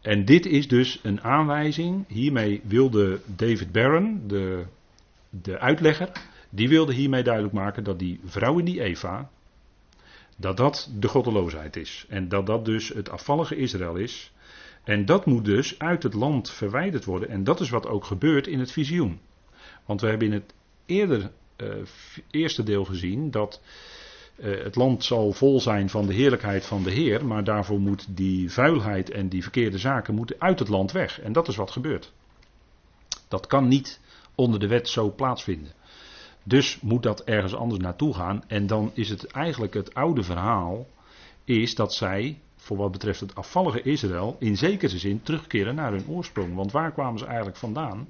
en 0.00 0.24
dit 0.24 0.46
is 0.46 0.68
dus 0.68 1.00
een 1.02 1.22
aanwijzing. 1.22 2.04
Hiermee 2.08 2.60
wilde 2.64 3.20
David 3.26 3.72
Barron, 3.72 4.22
de, 4.26 4.64
de 5.30 5.58
uitlegger, 5.58 6.10
die 6.50 6.68
wilde 6.68 6.94
hiermee 6.94 7.22
duidelijk 7.22 7.54
maken 7.54 7.84
dat 7.84 7.98
die 7.98 8.20
vrouw 8.24 8.58
in 8.58 8.64
die 8.64 8.82
Eva, 8.82 9.30
dat 10.36 10.56
dat 10.56 10.90
de 10.98 11.08
goddeloosheid 11.08 11.76
is. 11.76 12.06
En 12.08 12.28
dat 12.28 12.46
dat 12.46 12.64
dus 12.64 12.88
het 12.88 13.10
afvallige 13.10 13.56
Israël 13.56 13.96
is. 13.96 14.32
En 14.84 15.04
dat 15.04 15.26
moet 15.26 15.44
dus 15.44 15.78
uit 15.78 16.02
het 16.02 16.14
land 16.14 16.50
verwijderd 16.50 17.04
worden. 17.04 17.28
En 17.28 17.44
dat 17.44 17.60
is 17.60 17.70
wat 17.70 17.86
ook 17.86 18.04
gebeurt 18.04 18.46
in 18.46 18.58
het 18.58 18.72
visioen. 18.72 19.20
Want 19.84 20.00
we 20.00 20.08
hebben 20.08 20.26
in 20.26 20.34
het 20.34 20.54
eerder, 20.86 21.30
uh, 21.56 21.74
eerste 22.30 22.62
deel 22.62 22.84
gezien 22.84 23.30
dat 23.30 23.60
het 24.40 24.76
land 24.76 25.04
zal 25.04 25.32
vol 25.32 25.60
zijn 25.60 25.90
van 25.90 26.06
de 26.06 26.14
heerlijkheid 26.14 26.66
van 26.66 26.82
de 26.82 26.90
Heer. 26.90 27.26
Maar 27.26 27.44
daarvoor 27.44 27.80
moet 27.80 28.06
die 28.08 28.52
vuilheid 28.52 29.10
en 29.10 29.28
die 29.28 29.42
verkeerde 29.42 29.78
zaken 29.78 30.14
moeten 30.14 30.36
uit 30.38 30.58
het 30.58 30.68
land 30.68 30.92
weg. 30.92 31.20
En 31.20 31.32
dat 31.32 31.48
is 31.48 31.56
wat 31.56 31.70
gebeurt. 31.70 32.12
Dat 33.28 33.46
kan 33.46 33.68
niet 33.68 34.00
onder 34.34 34.60
de 34.60 34.66
wet 34.66 34.88
zo 34.88 35.12
plaatsvinden. 35.12 35.72
Dus 36.42 36.80
moet 36.80 37.02
dat 37.02 37.24
ergens 37.24 37.54
anders 37.54 37.80
naartoe 37.80 38.14
gaan. 38.14 38.44
En 38.46 38.66
dan 38.66 38.90
is 38.94 39.08
het 39.08 39.26
eigenlijk 39.26 39.74
het 39.74 39.94
oude 39.94 40.22
verhaal. 40.22 40.86
Is 41.44 41.74
dat 41.74 41.94
zij, 41.94 42.38
voor 42.56 42.76
wat 42.76 42.92
betreft 42.92 43.20
het 43.20 43.34
afvallige 43.34 43.82
Israël, 43.82 44.36
in 44.38 44.56
zekere 44.56 44.98
zin 44.98 45.22
terugkeren 45.22 45.74
naar 45.74 45.92
hun 45.92 46.08
oorsprong. 46.08 46.54
Want 46.54 46.72
waar 46.72 46.92
kwamen 46.92 47.18
ze 47.18 47.26
eigenlijk 47.26 47.56
vandaan? 47.56 48.08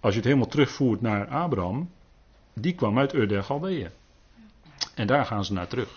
Als 0.00 0.12
je 0.12 0.18
het 0.18 0.28
helemaal 0.28 0.48
terugvoert 0.48 1.00
naar 1.00 1.28
Abraham, 1.28 1.90
die 2.54 2.74
kwam 2.74 2.98
uit 2.98 3.14
Ur 3.14 3.28
der 3.28 3.42
Galdeeën. 3.42 3.90
En 5.00 5.06
daar 5.06 5.26
gaan 5.26 5.44
ze 5.44 5.52
naar 5.52 5.68
terug. 5.68 5.88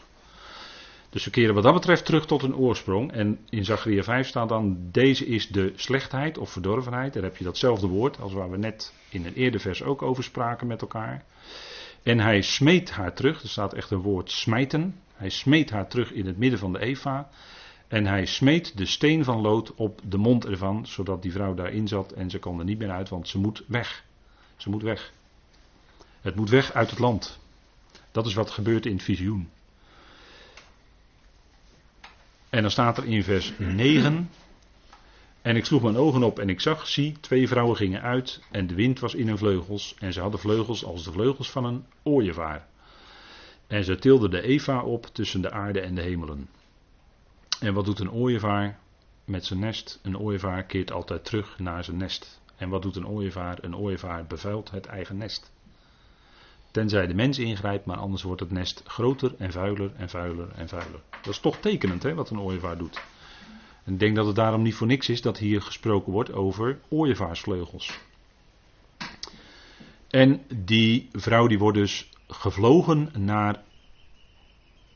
Dus 1.09 1.25
we 1.25 1.31
keren 1.31 1.53
wat 1.53 1.63
dat 1.63 1.73
betreft 1.73 2.05
terug 2.05 2.25
tot 2.25 2.43
een 2.43 2.55
oorsprong. 2.55 3.11
En 3.11 3.39
in 3.49 3.65
Zacharia 3.65 4.03
5 4.03 4.27
staat 4.27 4.49
dan: 4.49 4.77
Deze 4.91 5.25
is 5.25 5.47
de 5.47 5.73
slechtheid 5.75 6.37
of 6.37 6.51
verdorvenheid. 6.51 7.13
Daar 7.13 7.23
heb 7.23 7.37
je 7.37 7.43
datzelfde 7.43 7.87
woord 7.87 8.21
als 8.21 8.33
waar 8.33 8.51
we 8.51 8.57
net 8.57 8.93
in 9.09 9.25
een 9.25 9.33
eerder 9.33 9.59
vers 9.59 9.83
ook 9.83 10.01
over 10.01 10.23
spraken 10.23 10.67
met 10.67 10.81
elkaar. 10.81 11.25
En 12.03 12.19
hij 12.19 12.41
smeet 12.41 12.91
haar 12.91 13.13
terug. 13.13 13.41
Er 13.41 13.49
staat 13.49 13.73
echt 13.73 13.91
een 13.91 14.01
woord 14.01 14.31
smijten. 14.31 14.95
Hij 15.13 15.29
smeet 15.29 15.69
haar 15.69 15.87
terug 15.87 16.11
in 16.11 16.25
het 16.25 16.37
midden 16.37 16.59
van 16.59 16.73
de 16.73 16.79
Eva. 16.79 17.29
En 17.87 18.05
hij 18.05 18.25
smeet 18.25 18.77
de 18.77 18.85
steen 18.85 19.23
van 19.23 19.41
lood 19.41 19.73
op 19.75 19.99
de 20.03 20.17
mond 20.17 20.45
ervan, 20.45 20.85
zodat 20.85 21.21
die 21.21 21.31
vrouw 21.31 21.53
daarin 21.53 21.87
zat 21.87 22.11
en 22.11 22.29
ze 22.29 22.39
kon 22.39 22.59
er 22.59 22.65
niet 22.65 22.79
meer 22.79 22.91
uit, 22.91 23.09
want 23.09 23.27
ze 23.27 23.37
moet 23.37 23.63
weg. 23.67 24.03
Ze 24.57 24.69
moet 24.69 24.83
weg. 24.83 25.13
Het 26.21 26.35
moet 26.35 26.49
weg 26.49 26.73
uit 26.73 26.89
het 26.89 26.99
land. 26.99 27.41
Dat 28.13 28.25
is 28.25 28.33
wat 28.33 28.51
gebeurt 28.51 28.85
in 28.85 28.93
het 28.93 29.03
visioen. 29.03 29.49
En 32.49 32.61
dan 32.61 32.71
staat 32.71 32.97
er 32.97 33.05
in 33.05 33.23
vers 33.23 33.53
9. 33.57 34.29
En 35.41 35.55
ik 35.55 35.65
sloeg 35.65 35.81
mijn 35.81 35.97
ogen 35.97 36.23
op 36.23 36.39
en 36.39 36.49
ik 36.49 36.61
zag, 36.61 36.87
zie, 36.87 37.19
twee 37.19 37.47
vrouwen 37.47 37.75
gingen 37.75 38.01
uit 38.01 38.41
en 38.51 38.67
de 38.67 38.73
wind 38.75 38.99
was 38.99 39.13
in 39.13 39.27
hun 39.27 39.37
vleugels 39.37 39.95
en 39.99 40.13
ze 40.13 40.19
hadden 40.19 40.39
vleugels 40.39 40.85
als 40.85 41.03
de 41.03 41.11
vleugels 41.11 41.51
van 41.51 41.65
een 41.65 41.85
ooievaar. 42.03 42.67
En 43.67 43.83
ze 43.83 43.95
tilden 43.95 44.31
de 44.31 44.41
Eva 44.41 44.83
op 44.83 45.05
tussen 45.05 45.41
de 45.41 45.51
aarde 45.51 45.79
en 45.79 45.95
de 45.95 46.01
hemelen. 46.01 46.49
En 47.59 47.73
wat 47.73 47.85
doet 47.85 47.99
een 47.99 48.11
ooievaar 48.11 48.79
met 49.25 49.45
zijn 49.45 49.59
nest? 49.59 49.99
Een 50.01 50.17
ooievaar 50.17 50.63
keert 50.63 50.91
altijd 50.91 51.25
terug 51.25 51.59
naar 51.59 51.83
zijn 51.83 51.97
nest. 51.97 52.41
En 52.55 52.69
wat 52.69 52.81
doet 52.81 52.95
een 52.95 53.07
ooievaar? 53.07 53.57
Een 53.61 53.75
ooievaar 53.75 54.25
bevuilt 54.25 54.71
het 54.71 54.85
eigen 54.85 55.17
nest. 55.17 55.51
Tenzij 56.73 57.07
de 57.07 57.13
mens 57.13 57.39
ingrijpt, 57.39 57.85
maar 57.85 57.97
anders 57.97 58.23
wordt 58.23 58.41
het 58.41 58.51
nest 58.51 58.83
groter 58.85 59.35
en 59.37 59.51
vuiler 59.51 59.91
en 59.95 60.09
vuiler 60.09 60.51
en 60.55 60.67
vuiler. 60.67 61.01
Dat 61.09 61.33
is 61.33 61.39
toch 61.39 61.57
tekenend 61.57 62.03
hè, 62.03 62.13
wat 62.13 62.29
een 62.29 62.39
ooievaar 62.39 62.77
doet. 62.77 63.01
En 63.83 63.93
ik 63.93 63.99
denk 63.99 64.15
dat 64.15 64.25
het 64.25 64.35
daarom 64.35 64.61
niet 64.61 64.75
voor 64.75 64.87
niks 64.87 65.09
is 65.09 65.21
dat 65.21 65.37
hier 65.37 65.61
gesproken 65.61 66.11
wordt 66.11 66.31
over 66.31 66.79
ooievaarsvleugels. 66.89 67.99
En 70.09 70.41
die 70.55 71.09
vrouw 71.11 71.47
die 71.47 71.59
wordt 71.59 71.77
dus 71.77 72.09
gevlogen 72.27 73.11
naar 73.17 73.63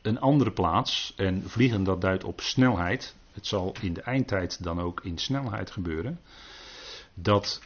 een 0.02 0.20
andere 0.20 0.50
plaats. 0.52 1.12
En 1.16 1.42
vliegen 1.46 1.84
dat 1.84 2.00
duidt 2.00 2.24
op 2.24 2.40
snelheid. 2.40 3.16
Het 3.32 3.46
zal 3.46 3.74
in 3.80 3.92
de 3.92 4.02
eindtijd 4.02 4.62
dan 4.62 4.80
ook 4.80 5.00
in 5.04 5.18
snelheid 5.18 5.70
gebeuren. 5.70 6.20
Dat, 7.14 7.62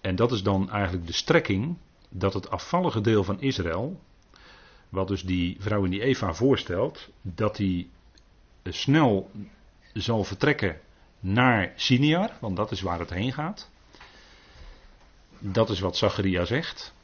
en 0.00 0.16
dat 0.16 0.32
is 0.32 0.42
dan 0.42 0.70
eigenlijk 0.70 1.06
de 1.06 1.12
strekking 1.12 1.76
dat 2.18 2.34
het 2.34 2.50
afvallige 2.50 3.00
deel 3.00 3.24
van 3.24 3.40
Israël, 3.40 4.00
wat 4.88 5.08
dus 5.08 5.22
die 5.22 5.56
vrouw 5.58 5.84
in 5.84 5.90
die 5.90 6.02
Eva 6.02 6.34
voorstelt, 6.34 7.08
dat 7.22 7.56
die 7.56 7.90
snel 8.64 9.30
zal 9.92 10.24
vertrekken 10.24 10.80
naar 11.20 11.72
Siniar, 11.76 12.30
want 12.40 12.56
dat 12.56 12.70
is 12.70 12.80
waar 12.80 12.98
het 12.98 13.10
heen 13.10 13.32
gaat. 13.32 13.70
Dat 15.38 15.70
is 15.70 15.80
wat 15.80 15.96
Zacharia 15.96 16.44
zegt. 16.44 16.94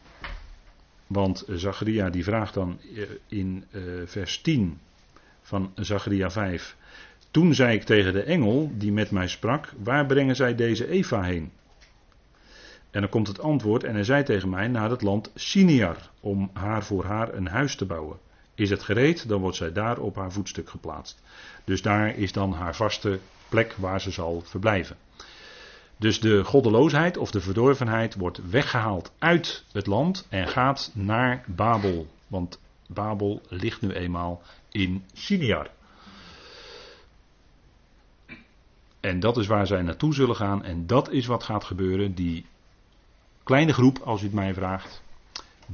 Want 1.07 1.45
Zacharia 1.49 2.11
die 2.11 2.25
vraagt 2.25 2.55
dan 2.55 2.81
eh, 2.95 3.03
in 3.27 3.65
uh, 3.71 3.83
vers 4.05 4.41
10 4.41 4.79
van 5.43 5.73
Zacharia 5.75 6.31
5. 6.31 6.77
Toen 7.31 7.55
zei 7.55 7.75
ik 7.75 7.83
tegen 7.83 8.13
de 8.13 8.23
engel 8.23 8.71
die 8.75 8.93
met 8.93 9.11
mij 9.11 9.29
sprak: 9.29 9.73
Waar 9.79 10.07
brengen 10.07 10.37
zij 10.37 10.55
deze 10.55 10.89
Eva 10.89 11.23
heen? 11.23 11.53
En 12.93 13.01
dan 13.01 13.11
komt 13.11 13.29
het 13.29 13.41
antwoord 13.41 13.85
en 13.85 13.95
hij 13.95 14.05
zei 14.05 14.23
tegen 14.23 14.49
mij 14.49 14.69
naar 14.69 14.91
het 14.91 15.03
land 15.03 15.31
Siniar 15.35 16.11
om 16.21 16.51
haar 16.53 16.85
voor 16.85 17.05
haar 17.05 17.35
een 17.35 17.47
huis 17.47 17.77
te 17.77 17.85
bouwen. 17.85 18.19
Is 18.55 18.71
het 18.71 18.83
gereed, 18.83 19.29
dan 19.29 19.41
wordt 19.41 19.57
zij 19.57 19.73
daar 19.73 19.99
op 19.99 20.17
haar 20.17 20.33
voetstuk 20.33 20.71
geplaatst. 20.71 21.23
Dus 21.65 21.83
daar 21.83 22.17
is 22.17 22.33
dan 22.33 22.53
haar 22.53 22.75
vaste 22.75 23.19
plek 23.49 23.73
waar 23.73 24.01
ze 24.01 24.11
zal 24.11 24.43
verblijven. 24.45 24.97
Dus 25.97 26.21
de 26.21 26.45
goddeloosheid 26.45 27.17
of 27.17 27.31
de 27.31 27.41
verdorvenheid 27.41 28.15
wordt 28.15 28.51
weggehaald 28.51 29.13
uit 29.19 29.65
het 29.73 29.87
land 29.87 30.27
en 30.29 30.49
gaat 30.49 30.91
naar 30.95 31.45
Babel. 31.47 32.07
Want 32.27 32.61
Babel 32.87 33.43
ligt 33.49 33.81
nu 33.81 33.91
eenmaal 33.91 34.43
in 34.71 35.05
Siniar. 35.13 35.71
En 39.01 39.21
dat 39.21 39.37
is 39.37 39.47
waar 39.47 39.67
zij 39.67 39.83
naartoe 39.83 40.15
zullen 40.15 40.37
gaan. 40.37 40.65
En 40.65 40.87
dat 40.87 41.11
is 41.11 41.27
wat 41.27 41.43
gaat 41.43 41.65
gebeuren. 41.65 42.15
Die 42.15 42.47
kleine 43.53 43.73
groep, 43.73 43.99
als 43.99 44.21
u 44.21 44.25
het 44.25 44.35
mij 44.35 44.55
vraagt, 44.55 45.03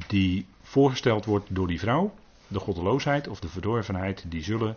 die 0.07 0.47
voorgesteld 0.63 1.25
wordt 1.25 1.55
door 1.55 1.67
die 1.67 1.79
vrouw, 1.79 2.15
de 2.49 2.59
goddeloosheid 2.59 3.29
of 3.29 3.41
de 3.41 3.49
verdorvenheid, 3.49 4.25
die 4.29 4.43
zullen 4.43 4.77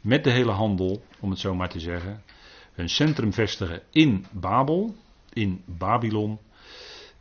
met 0.00 0.24
de 0.24 0.30
hele 0.30 0.50
handel, 0.50 1.02
om 1.20 1.30
het 1.30 1.38
zo 1.38 1.54
maar 1.54 1.68
te 1.68 1.80
zeggen, 1.80 2.22
hun 2.72 2.88
centrum 2.88 3.32
vestigen 3.32 3.82
in 3.90 4.26
Babel, 4.30 4.94
in 5.32 5.62
Babylon. 5.64 6.38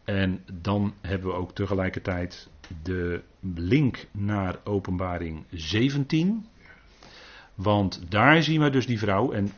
En 0.03 0.43
dan 0.53 0.93
hebben 1.01 1.29
we 1.29 1.35
ook 1.35 1.55
tegelijkertijd 1.55 2.49
de 2.83 3.21
link 3.55 4.07
naar 4.11 4.55
Openbaring 4.63 5.45
17. 5.51 6.45
Want 7.55 8.01
daar 8.09 8.43
zien 8.43 8.61
we 8.61 8.69
dus 8.69 8.85
die 8.85 8.99
vrouw. 8.99 9.31
En 9.31 9.51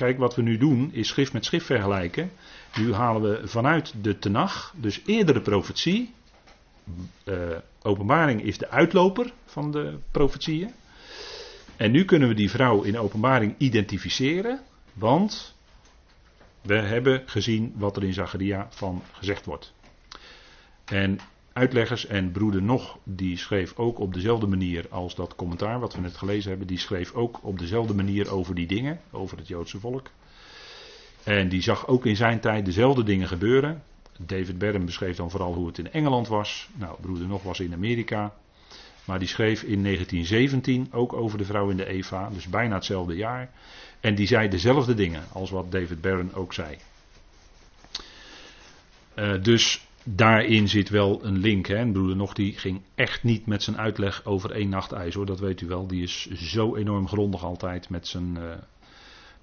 kijk, 0.00 0.18
wat 0.18 0.34
we 0.34 0.42
nu 0.42 0.58
doen 0.58 0.92
is 0.92 1.08
schrift 1.08 1.32
met 1.32 1.44
schrift 1.44 1.66
vergelijken. 1.66 2.30
Nu 2.76 2.92
halen 2.92 3.22
we 3.22 3.48
vanuit 3.48 3.94
de 4.02 4.18
Tenach, 4.18 4.74
dus 4.76 5.00
eerdere 5.06 5.40
profetie. 5.40 6.14
Uh, 7.24 7.34
openbaring 7.82 8.42
is 8.42 8.58
de 8.58 8.68
uitloper 8.68 9.32
van 9.44 9.70
de 9.70 9.98
profetieën. 10.10 10.70
En 11.76 11.90
nu 11.90 12.04
kunnen 12.04 12.28
we 12.28 12.34
die 12.34 12.50
vrouw 12.50 12.82
in 12.82 12.98
openbaring 12.98 13.54
identificeren. 13.58 14.60
Want 14.92 15.54
we 16.62 16.74
hebben 16.74 17.22
gezien 17.26 17.72
wat 17.76 17.96
er 17.96 18.04
in 18.04 18.12
Zacharia 18.12 18.66
van 18.70 19.02
gezegd 19.12 19.44
wordt. 19.44 19.72
En 20.84 21.18
uitleggers 21.60 22.06
en 22.06 22.32
broeder 22.32 22.62
Nog, 22.62 22.98
die 23.04 23.36
schreef 23.36 23.76
ook 23.76 23.98
op 23.98 24.14
dezelfde 24.14 24.46
manier 24.46 24.86
als 24.90 25.14
dat 25.14 25.34
commentaar 25.34 25.80
wat 25.80 25.94
we 25.94 26.00
net 26.00 26.16
gelezen 26.16 26.50
hebben, 26.50 26.66
die 26.66 26.78
schreef 26.78 27.12
ook 27.12 27.38
op 27.42 27.58
dezelfde 27.58 27.94
manier 27.94 28.30
over 28.30 28.54
die 28.54 28.66
dingen, 28.66 29.00
over 29.10 29.38
het 29.38 29.48
Joodse 29.48 29.80
volk. 29.80 30.10
En 31.24 31.48
die 31.48 31.62
zag 31.62 31.86
ook 31.86 32.06
in 32.06 32.16
zijn 32.16 32.40
tijd 32.40 32.64
dezelfde 32.64 33.02
dingen 33.02 33.28
gebeuren. 33.28 33.82
David 34.18 34.58
Berm 34.58 34.84
beschreef 34.84 35.16
dan 35.16 35.30
vooral 35.30 35.54
hoe 35.54 35.66
het 35.66 35.78
in 35.78 35.92
Engeland 35.92 36.28
was. 36.28 36.68
Nou, 36.74 36.96
broeder 37.00 37.26
Nog 37.26 37.42
was 37.42 37.60
in 37.60 37.72
Amerika. 37.72 38.34
Maar 39.04 39.18
die 39.18 39.28
schreef 39.28 39.62
in 39.62 39.82
1917 39.82 40.88
ook 40.92 41.12
over 41.12 41.38
de 41.38 41.44
vrouw 41.44 41.70
in 41.70 41.76
de 41.76 41.86
Eva, 41.86 42.30
dus 42.30 42.46
bijna 42.46 42.74
hetzelfde 42.74 43.16
jaar. 43.16 43.50
En 44.00 44.14
die 44.14 44.26
zei 44.26 44.48
dezelfde 44.48 44.94
dingen 44.94 45.24
als 45.32 45.50
wat 45.50 45.72
David 45.72 46.00
Barron 46.00 46.34
ook 46.34 46.52
zei. 46.52 46.76
Uh, 49.16 49.42
dus 49.42 49.88
daarin 50.04 50.68
zit 50.68 50.88
wel 50.88 51.24
een 51.24 51.38
link. 51.38 51.66
Hè. 51.66 51.92
Broeder 51.92 52.16
Nog 52.16 52.32
die 52.32 52.52
ging 52.52 52.80
echt 52.94 53.22
niet 53.22 53.46
met 53.46 53.62
zijn 53.62 53.78
uitleg 53.78 54.24
over 54.24 54.50
één 54.50 54.68
nacht 54.68 54.92
ijs 54.92 55.14
hoor. 55.14 55.26
Dat 55.26 55.40
weet 55.40 55.60
u 55.60 55.66
wel. 55.66 55.86
Die 55.86 56.02
is 56.02 56.30
zo 56.30 56.76
enorm 56.76 57.08
grondig 57.08 57.44
altijd 57.44 57.88
met 57.88 58.08
zijn, 58.08 58.36
uh, 58.36 58.52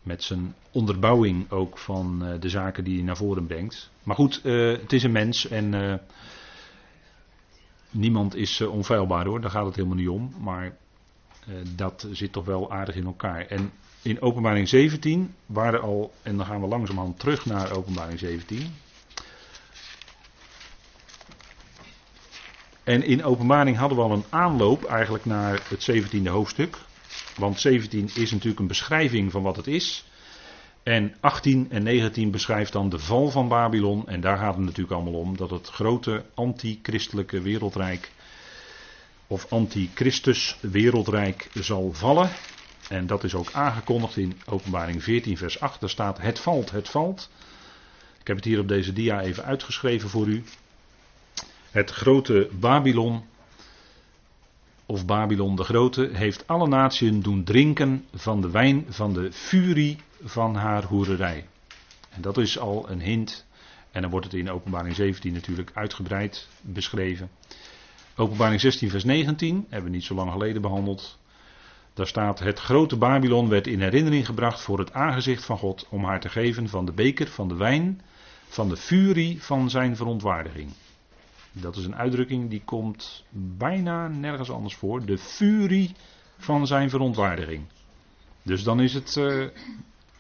met 0.04 0.24
zijn 0.24 0.56
onderbouwing 0.72 1.52
ook 1.52 1.78
van 1.78 2.20
uh, 2.24 2.40
de 2.40 2.50
zaken 2.50 2.84
die 2.84 2.96
hij 2.96 3.04
naar 3.04 3.18
voren 3.18 3.48
brengt. 3.48 3.92
Maar 4.04 4.16
goed, 4.16 4.42
uh, 4.44 4.78
het 4.78 4.94
is 4.94 5.04
een 5.04 5.12
mens 5.12 5.48
en 5.48 6.00
niemand 7.92 8.36
is 8.36 8.62
onfeilbaar 8.62 9.26
hoor. 9.26 9.42
Daar 9.42 9.52
gaat 9.52 9.66
het 9.66 9.76
helemaal 9.76 9.98
niet 9.98 10.10
om. 10.10 10.34
Maar 10.40 10.78
dat 11.76 12.08
zit 12.12 12.32
toch 12.32 12.46
wel 12.46 12.72
aardig 12.72 12.96
in 12.96 13.06
elkaar. 13.06 13.46
En 13.46 13.72
in 14.02 14.22
openbaring 14.22 14.68
17 14.68 15.34
waren 15.46 15.82
al, 15.82 16.14
en 16.22 16.38
dan 16.38 16.46
gaan 16.46 16.62
we 16.62 16.68
langzamerhand 16.68 17.20
terug 17.20 17.46
naar 17.46 17.72
openbaring 17.72 18.20
17. 18.20 18.74
En 22.88 23.04
in 23.04 23.24
openbaring 23.24 23.78
hadden 23.78 23.98
we 23.98 24.04
al 24.04 24.12
een 24.12 24.26
aanloop 24.30 24.84
eigenlijk 24.84 25.26
naar 25.26 25.62
het 25.70 25.92
17e 25.92 26.28
hoofdstuk. 26.28 26.78
Want 27.36 27.60
17 27.60 28.10
is 28.16 28.32
natuurlijk 28.32 28.60
een 28.60 28.68
beschrijving 28.68 29.32
van 29.32 29.42
wat 29.42 29.56
het 29.56 29.68
is. 29.68 30.06
En 30.84 31.16
18 31.20 31.68
en 31.70 31.84
19 31.84 32.32
beschrijft 32.32 32.72
dan 32.72 32.90
de 32.90 33.00
val 33.00 33.30
van 33.30 33.48
Babylon. 33.48 34.08
En 34.08 34.22
daar 34.22 34.38
gaat 34.38 34.56
het 34.56 34.64
natuurlijk 34.64 34.92
allemaal 34.92 35.20
om 35.20 35.38
dat 35.38 35.50
het 35.50 35.68
grote 35.68 36.26
antichristelijke 36.34 37.42
wereldrijk. 37.42 38.12
of 39.28 39.52
antichristus 39.52 40.58
wereldrijk 40.62 41.50
zal 41.54 41.94
vallen. 41.94 42.30
En 42.90 43.08
dat 43.08 43.24
is 43.24 43.36
ook 43.36 43.52
aangekondigd 43.52 44.18
in 44.18 44.40
Openbaring 44.46 45.04
14, 45.04 45.38
vers 45.38 45.60
8. 45.60 45.80
Daar 45.80 45.90
staat: 45.90 46.18
Het 46.18 46.40
valt, 46.40 46.72
het 46.72 46.90
valt. 46.90 47.30
Ik 48.20 48.28
heb 48.28 48.36
het 48.36 48.46
hier 48.46 48.60
op 48.60 48.68
deze 48.68 48.94
dia 48.94 49.22
even 49.22 49.44
uitgeschreven 49.44 50.10
voor 50.10 50.28
u. 50.28 50.44
Het 51.78 51.92
grote 51.92 52.50
Babylon, 52.60 53.24
of 54.86 55.06
Babylon 55.06 55.56
de 55.56 55.64
Grote, 55.64 56.10
heeft 56.14 56.48
alle 56.48 56.68
naties 56.68 57.20
doen 57.20 57.44
drinken 57.44 58.06
van 58.14 58.42
de 58.42 58.52
wijn 58.52 58.86
van 58.90 59.14
de 59.14 59.32
furie 59.32 59.98
van 60.24 60.56
haar 60.56 60.84
hoererij. 60.84 61.48
En 62.10 62.22
dat 62.22 62.38
is 62.38 62.60
al 62.60 62.90
een 62.90 63.02
hint. 63.02 63.46
En 63.92 64.02
dan 64.02 64.12
wordt 64.12 64.26
het 64.26 64.36
in 64.36 64.50
Openbaring 64.50 64.96
17 64.96 65.34
natuurlijk 65.34 65.72
uitgebreid 65.74 66.48
beschreven. 66.62 67.30
Openbaring 68.16 68.62
16, 68.62 68.90
vers 68.90 69.04
19, 69.04 69.66
hebben 69.70 69.90
we 69.90 69.96
niet 69.96 70.06
zo 70.06 70.16
lang 70.16 70.32
geleden 70.32 70.62
behandeld. 70.62 71.20
Daar 71.94 72.08
staat: 72.08 72.40
Het 72.40 72.60
grote 72.60 72.96
Babylon 72.96 73.50
werd 73.50 73.68
in 73.68 73.82
herinnering 73.82 74.26
gebracht 74.26 74.62
voor 74.62 74.80
het 74.80 74.94
aangezicht 74.94 75.46
van 75.46 75.58
God. 75.58 75.88
om 75.90 76.04
haar 76.04 76.20
te 76.20 76.30
geven 76.30 76.70
van 76.70 76.86
de 76.86 76.92
beker, 76.92 77.28
van 77.28 77.48
de 77.48 77.56
wijn, 77.56 78.02
van 78.48 78.70
de 78.70 78.78
furie 78.78 79.44
van 79.44 79.70
zijn 79.70 79.96
verontwaardiging. 79.96 80.72
Dat 81.62 81.76
is 81.76 81.86
een 81.86 81.96
uitdrukking 81.96 82.50
die 82.50 82.62
komt 82.66 83.24
bijna 83.58 84.08
nergens 84.08 84.52
anders 84.52 84.76
voor. 84.76 85.06
De 85.06 85.18
furie 85.18 85.96
van 86.38 86.68
zijn 86.68 86.90
verontwaardiging. 86.90 87.66
Dus 88.44 88.64
dan 88.64 88.80
is 88.80 88.94
het 88.94 89.16
uh, 89.16 89.46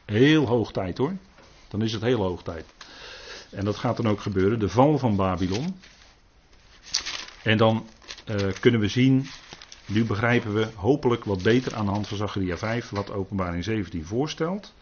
heel 0.06 0.46
hoog 0.46 0.72
tijd 0.72 0.98
hoor. 0.98 1.14
Dan 1.68 1.82
is 1.82 1.94
het 1.94 2.02
heel 2.02 2.22
hoog 2.22 2.44
tijd. 2.44 2.66
En 3.50 3.66
dat 3.66 3.76
gaat 3.76 3.98
dan 3.98 4.08
ook 4.08 4.20
gebeuren. 4.20 4.60
De 4.60 4.70
val 4.70 4.98
van 4.98 5.16
Babylon. 5.16 5.76
En 7.44 7.58
dan 7.58 7.88
uh, 8.30 8.52
kunnen 8.60 8.80
we 8.80 8.88
zien. 8.88 9.26
Nu 9.86 10.06
begrijpen 10.06 10.54
we 10.54 10.68
hopelijk 10.76 11.24
wat 11.24 11.44
beter 11.44 11.76
aan 11.76 11.86
de 11.86 11.92
hand 11.92 12.08
van 12.08 12.18
Zacharia 12.18 12.58
5. 12.58 12.90
Wat 12.90 13.12
openbaring 13.12 13.64
17 13.64 14.06
voorstelt. 14.06 14.74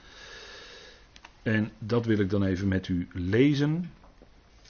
En 1.43 1.71
dat 1.79 2.05
wil 2.05 2.19
ik 2.19 2.29
dan 2.29 2.43
even 2.43 2.67
met 2.67 2.87
u 2.87 3.07
lezen. 3.13 3.91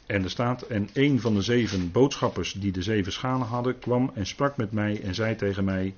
En 0.06 0.24
er 0.24 0.30
staat, 0.30 0.62
en 0.62 0.90
een 0.94 1.20
van 1.20 1.34
de 1.34 1.42
zeven 1.42 1.92
boodschappers 1.92 2.52
die 2.52 2.72
de 2.72 2.82
zeven 2.82 3.12
schalen 3.12 3.48
hadden, 3.48 3.80
kwam 3.80 4.12
en 4.14 4.26
sprak 4.26 4.58
met 4.58 4.72
mij 4.72 5.02
en 5.02 5.16
zei 5.16 5.36
tegen 5.36 5.64
mij, 5.64 5.96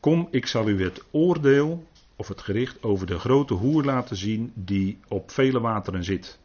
kom, 0.00 0.28
ik 0.30 0.46
zal 0.46 0.68
u 0.68 0.82
het 0.82 1.02
oordeel, 1.10 1.86
of 2.16 2.28
het 2.28 2.40
gericht, 2.40 2.82
over 2.82 3.06
de 3.06 3.18
grote 3.18 3.54
hoer 3.54 3.84
laten 3.84 4.16
zien 4.16 4.52
die 4.54 4.98
op 5.08 5.30
vele 5.30 5.60
wateren 5.60 6.04
zit. 6.04 6.38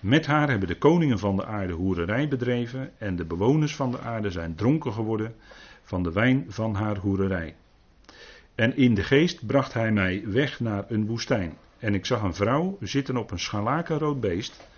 Met 0.00 0.26
haar 0.26 0.50
hebben 0.50 0.68
de 0.68 0.78
koningen 0.78 1.18
van 1.18 1.36
de 1.36 1.44
aarde 1.44 1.72
hoererij 1.72 2.28
bedreven 2.28 2.92
en 2.98 3.16
de 3.16 3.24
bewoners 3.24 3.76
van 3.76 3.90
de 3.90 4.00
aarde 4.00 4.30
zijn 4.30 4.54
dronken 4.54 4.92
geworden 4.92 5.34
van 5.82 6.02
de 6.02 6.12
wijn 6.12 6.44
van 6.48 6.74
haar 6.74 6.96
hoererij. 6.96 7.54
En 8.54 8.76
in 8.76 8.94
de 8.94 9.02
geest 9.02 9.46
bracht 9.46 9.72
hij 9.72 9.92
mij 9.92 10.22
weg 10.26 10.60
naar 10.60 10.84
een 10.88 11.06
woestijn. 11.06 11.56
En 11.78 11.94
ik 11.94 12.06
zag 12.06 12.22
een 12.22 12.34
vrouw 12.34 12.78
zitten 12.80 13.16
op 13.16 13.30
een 13.30 13.38
scharlakenrood 13.38 14.20
beest 14.20 14.68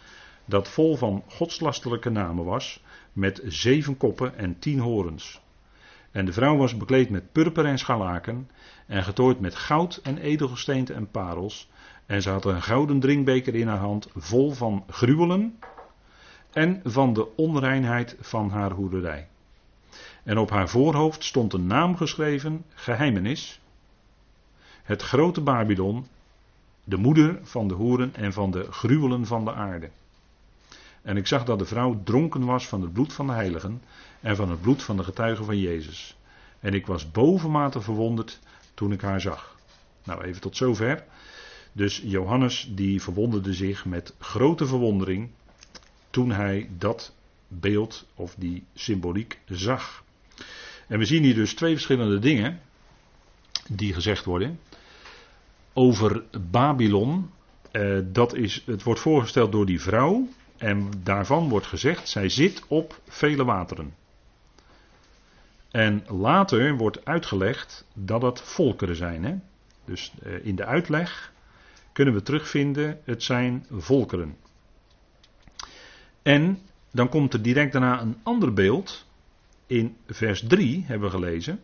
dat 0.44 0.68
vol 0.68 0.96
van 0.96 1.22
godslastelijke 1.28 2.10
namen 2.10 2.44
was, 2.44 2.82
met 3.12 3.40
zeven 3.44 3.96
koppen 3.96 4.36
en 4.36 4.58
tien 4.58 4.78
horens. 4.78 5.40
En 6.10 6.24
de 6.24 6.32
vrouw 6.32 6.56
was 6.56 6.76
bekleed 6.76 7.10
met 7.10 7.32
purper 7.32 7.64
en 7.64 7.78
scharlaken, 7.78 8.50
en 8.86 9.04
getooid 9.04 9.40
met 9.40 9.54
goud 9.54 10.00
en 10.02 10.18
edelgesteente 10.18 10.92
en 10.92 11.10
parels, 11.10 11.70
en 12.06 12.22
ze 12.22 12.30
had 12.30 12.44
een 12.44 12.62
gouden 12.62 13.00
drinkbeker 13.00 13.54
in 13.54 13.68
haar 13.68 13.78
hand, 13.78 14.08
vol 14.16 14.50
van 14.50 14.84
gruwelen 14.88 15.58
en 16.52 16.80
van 16.84 17.12
de 17.12 17.36
onreinheid 17.36 18.16
van 18.20 18.50
haar 18.50 18.70
hoederij. 18.70 19.28
En 20.24 20.38
op 20.38 20.50
haar 20.50 20.68
voorhoofd 20.68 21.24
stond 21.24 21.52
een 21.52 21.66
naam 21.66 21.96
geschreven, 21.96 22.64
geheimenis, 22.74 23.60
het 24.82 25.02
grote 25.02 25.40
Babylon, 25.40 26.06
de 26.84 26.96
moeder 26.96 27.38
van 27.42 27.68
de 27.68 27.74
hoeren 27.74 28.14
en 28.14 28.32
van 28.32 28.50
de 28.50 28.72
gruwelen 28.72 29.26
van 29.26 29.44
de 29.44 29.52
aarde. 29.52 29.90
En 31.02 31.16
ik 31.16 31.26
zag 31.26 31.44
dat 31.44 31.58
de 31.58 31.64
vrouw 31.64 32.00
dronken 32.04 32.44
was 32.44 32.68
van 32.68 32.82
het 32.82 32.92
bloed 32.92 33.12
van 33.12 33.26
de 33.26 33.32
heiligen 33.32 33.82
en 34.20 34.36
van 34.36 34.50
het 34.50 34.60
bloed 34.60 34.82
van 34.82 34.96
de 34.96 35.04
getuigen 35.04 35.44
van 35.44 35.58
Jezus. 35.58 36.16
En 36.60 36.74
ik 36.74 36.86
was 36.86 37.10
bovenmate 37.10 37.80
verwonderd 37.80 38.38
toen 38.74 38.92
ik 38.92 39.00
haar 39.00 39.20
zag. 39.20 39.56
Nou, 40.04 40.22
even 40.22 40.40
tot 40.40 40.56
zover. 40.56 41.04
Dus 41.72 42.02
Johannes 42.04 42.70
die 42.74 43.02
verwonderde 43.02 43.52
zich 43.52 43.84
met 43.84 44.14
grote 44.18 44.66
verwondering 44.66 45.30
toen 46.10 46.30
hij 46.30 46.70
dat 46.78 47.14
beeld 47.48 48.06
of 48.14 48.34
die 48.38 48.64
symboliek 48.74 49.38
zag. 49.46 50.04
En 50.86 50.98
we 50.98 51.04
zien 51.04 51.22
hier 51.22 51.34
dus 51.34 51.54
twee 51.54 51.72
verschillende 51.72 52.18
dingen 52.18 52.60
die 53.68 53.92
gezegd 53.92 54.24
worden. 54.24 54.58
Over 55.72 56.22
Babylon, 56.50 57.30
eh, 57.70 57.98
dat 58.04 58.34
is, 58.34 58.62
het 58.66 58.82
wordt 58.82 59.00
voorgesteld 59.00 59.52
door 59.52 59.66
die 59.66 59.80
vrouw 59.80 60.28
en 60.62 60.90
daarvan 61.02 61.48
wordt 61.48 61.66
gezegd, 61.66 62.08
zij 62.08 62.28
zit 62.28 62.62
op 62.66 63.00
vele 63.08 63.44
wateren. 63.44 63.94
En 65.70 66.04
later 66.06 66.76
wordt 66.76 67.04
uitgelegd 67.04 67.86
dat 67.94 68.22
het 68.22 68.40
volkeren 68.40 68.96
zijn. 68.96 69.24
Hè? 69.24 69.34
Dus 69.84 70.12
eh, 70.22 70.46
in 70.46 70.56
de 70.56 70.64
uitleg 70.64 71.32
kunnen 71.92 72.14
we 72.14 72.22
terugvinden, 72.22 73.00
het 73.04 73.22
zijn 73.22 73.66
volkeren. 73.70 74.36
En 76.22 76.58
dan 76.90 77.08
komt 77.08 77.32
er 77.32 77.42
direct 77.42 77.72
daarna 77.72 78.00
een 78.00 78.16
ander 78.22 78.52
beeld. 78.52 79.06
In 79.66 79.96
vers 80.06 80.44
3 80.46 80.84
hebben 80.86 81.10
we 81.10 81.14
gelezen. 81.14 81.60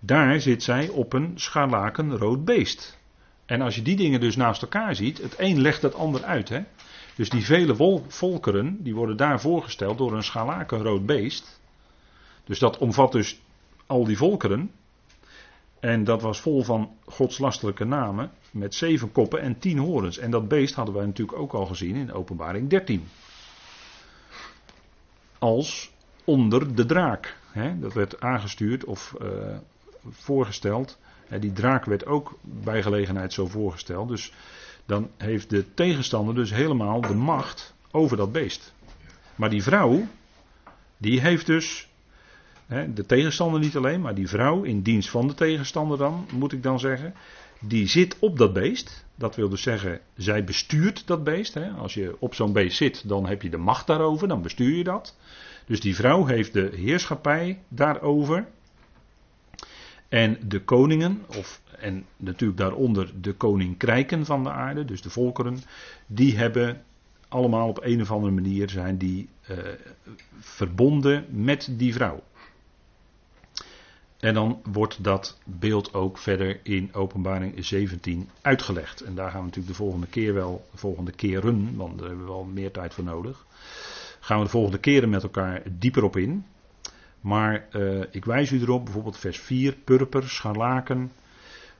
Daar 0.00 0.40
zit 0.40 0.62
zij 0.62 0.88
op 0.88 1.12
een 1.12 1.32
scharlakenrood 1.34 2.44
beest. 2.44 2.98
En 3.46 3.60
als 3.60 3.74
je 3.74 3.82
die 3.82 3.96
dingen 3.96 4.20
dus 4.20 4.36
naast 4.36 4.62
elkaar 4.62 4.94
ziet, 4.94 5.18
het 5.18 5.34
een 5.38 5.60
legt 5.60 5.82
het 5.82 5.94
ander 5.94 6.24
uit. 6.24 6.48
Hè? 6.48 6.62
Dus 7.16 7.28
die 7.30 7.44
vele 7.44 8.00
volkeren, 8.08 8.82
die 8.82 8.94
worden 8.94 9.16
daar 9.16 9.40
voorgesteld 9.40 9.98
door 9.98 10.16
een 10.16 10.22
scharlakenrood 10.22 11.06
beest. 11.06 11.60
Dus 12.44 12.58
dat 12.58 12.78
omvat 12.78 13.12
dus 13.12 13.40
al 13.86 14.04
die 14.04 14.16
volkeren. 14.16 14.70
En 15.80 16.04
dat 16.04 16.22
was 16.22 16.40
vol 16.40 16.62
van 16.62 16.90
godslastelijke 17.04 17.84
namen. 17.84 18.30
Met 18.50 18.74
zeven 18.74 19.12
koppen 19.12 19.40
en 19.40 19.58
tien 19.58 19.78
horens. 19.78 20.18
En 20.18 20.30
dat 20.30 20.48
beest 20.48 20.74
hadden 20.74 20.94
wij 20.94 21.06
natuurlijk 21.06 21.38
ook 21.38 21.52
al 21.52 21.66
gezien 21.66 21.96
in 21.96 22.12
openbaring 22.12 22.68
13. 22.68 23.08
Als 25.38 25.90
onder 26.24 26.74
de 26.74 26.86
draak. 26.86 27.36
Hè? 27.50 27.78
Dat 27.78 27.92
werd 27.92 28.20
aangestuurd 28.20 28.84
of 28.84 29.14
uh, 29.22 29.28
voorgesteld. 30.08 30.98
die 31.40 31.52
draak 31.52 31.84
werd 31.84 32.06
ook 32.06 32.38
bij 32.42 32.82
gelegenheid 32.82 33.32
zo 33.32 33.46
voorgesteld. 33.46 34.08
Dus 34.08 34.32
dan 34.90 35.10
heeft 35.16 35.50
de 35.50 35.74
tegenstander 35.74 36.34
dus 36.34 36.50
helemaal 36.50 37.00
de 37.00 37.14
macht 37.14 37.74
over 37.90 38.16
dat 38.16 38.32
beest. 38.32 38.74
Maar 39.34 39.50
die 39.50 39.62
vrouw, 39.62 40.06
die 40.96 41.20
heeft 41.20 41.46
dus 41.46 41.88
de 42.94 43.06
tegenstander 43.06 43.60
niet 43.60 43.76
alleen, 43.76 44.00
maar 44.00 44.14
die 44.14 44.28
vrouw 44.28 44.62
in 44.62 44.82
dienst 44.82 45.08
van 45.08 45.26
de 45.26 45.34
tegenstander 45.34 45.98
dan, 45.98 46.26
moet 46.32 46.52
ik 46.52 46.62
dan 46.62 46.80
zeggen. 46.80 47.14
Die 47.60 47.88
zit 47.88 48.16
op 48.18 48.38
dat 48.38 48.52
beest. 48.52 49.04
Dat 49.14 49.36
wil 49.36 49.48
dus 49.48 49.62
zeggen, 49.62 50.00
zij 50.16 50.44
bestuurt 50.44 51.06
dat 51.06 51.24
beest. 51.24 51.56
Als 51.78 51.94
je 51.94 52.16
op 52.18 52.34
zo'n 52.34 52.52
beest 52.52 52.76
zit, 52.76 53.08
dan 53.08 53.26
heb 53.26 53.42
je 53.42 53.50
de 53.50 53.56
macht 53.56 53.86
daarover, 53.86 54.28
dan 54.28 54.42
bestuur 54.42 54.76
je 54.76 54.84
dat. 54.84 55.16
Dus 55.66 55.80
die 55.80 55.94
vrouw 55.94 56.26
heeft 56.26 56.52
de 56.52 56.70
heerschappij 56.74 57.62
daarover. 57.68 58.46
En 60.10 60.38
de 60.48 60.60
koningen, 60.60 61.22
of, 61.38 61.60
en 61.78 62.04
natuurlijk 62.16 62.58
daaronder 62.58 63.12
de 63.20 63.32
koninkrijken 63.32 64.26
van 64.26 64.42
de 64.42 64.50
aarde, 64.50 64.84
dus 64.84 65.02
de 65.02 65.10
volkeren, 65.10 65.58
die 66.06 66.36
hebben 66.36 66.82
allemaal 67.28 67.68
op 67.68 67.78
een 67.82 68.00
of 68.00 68.10
andere 68.10 68.32
manier 68.32 68.70
zijn 68.70 68.96
die 68.96 69.28
uh, 69.50 69.58
verbonden 70.38 71.24
met 71.30 71.68
die 71.70 71.92
vrouw. 71.92 72.22
En 74.18 74.34
dan 74.34 74.62
wordt 74.72 75.04
dat 75.04 75.38
beeld 75.44 75.94
ook 75.94 76.18
verder 76.18 76.60
in 76.62 76.94
openbaring 76.94 77.64
17 77.64 78.28
uitgelegd. 78.40 79.00
En 79.00 79.14
daar 79.14 79.30
gaan 79.30 79.38
we 79.40 79.44
natuurlijk 79.44 79.76
de 79.76 79.82
volgende 79.82 80.06
keer 80.06 80.34
wel, 80.34 80.68
de 80.70 80.78
volgende 80.78 81.12
keren, 81.12 81.76
want 81.76 81.98
daar 81.98 82.08
hebben 82.08 82.26
we 82.26 82.32
wel 82.32 82.44
meer 82.44 82.70
tijd 82.70 82.94
voor 82.94 83.04
nodig. 83.04 83.46
Gaan 84.20 84.38
we 84.38 84.44
de 84.44 84.50
volgende 84.50 84.78
keren 84.78 85.08
met 85.08 85.22
elkaar 85.22 85.62
dieper 85.78 86.04
op 86.04 86.16
in. 86.16 86.44
Maar 87.20 87.66
uh, 87.72 88.04
ik 88.10 88.24
wijs 88.24 88.50
u 88.50 88.60
erop, 88.60 88.84
bijvoorbeeld 88.84 89.18
vers 89.18 89.38
4, 89.38 89.76
purper, 89.76 90.28
scharlaken. 90.28 91.12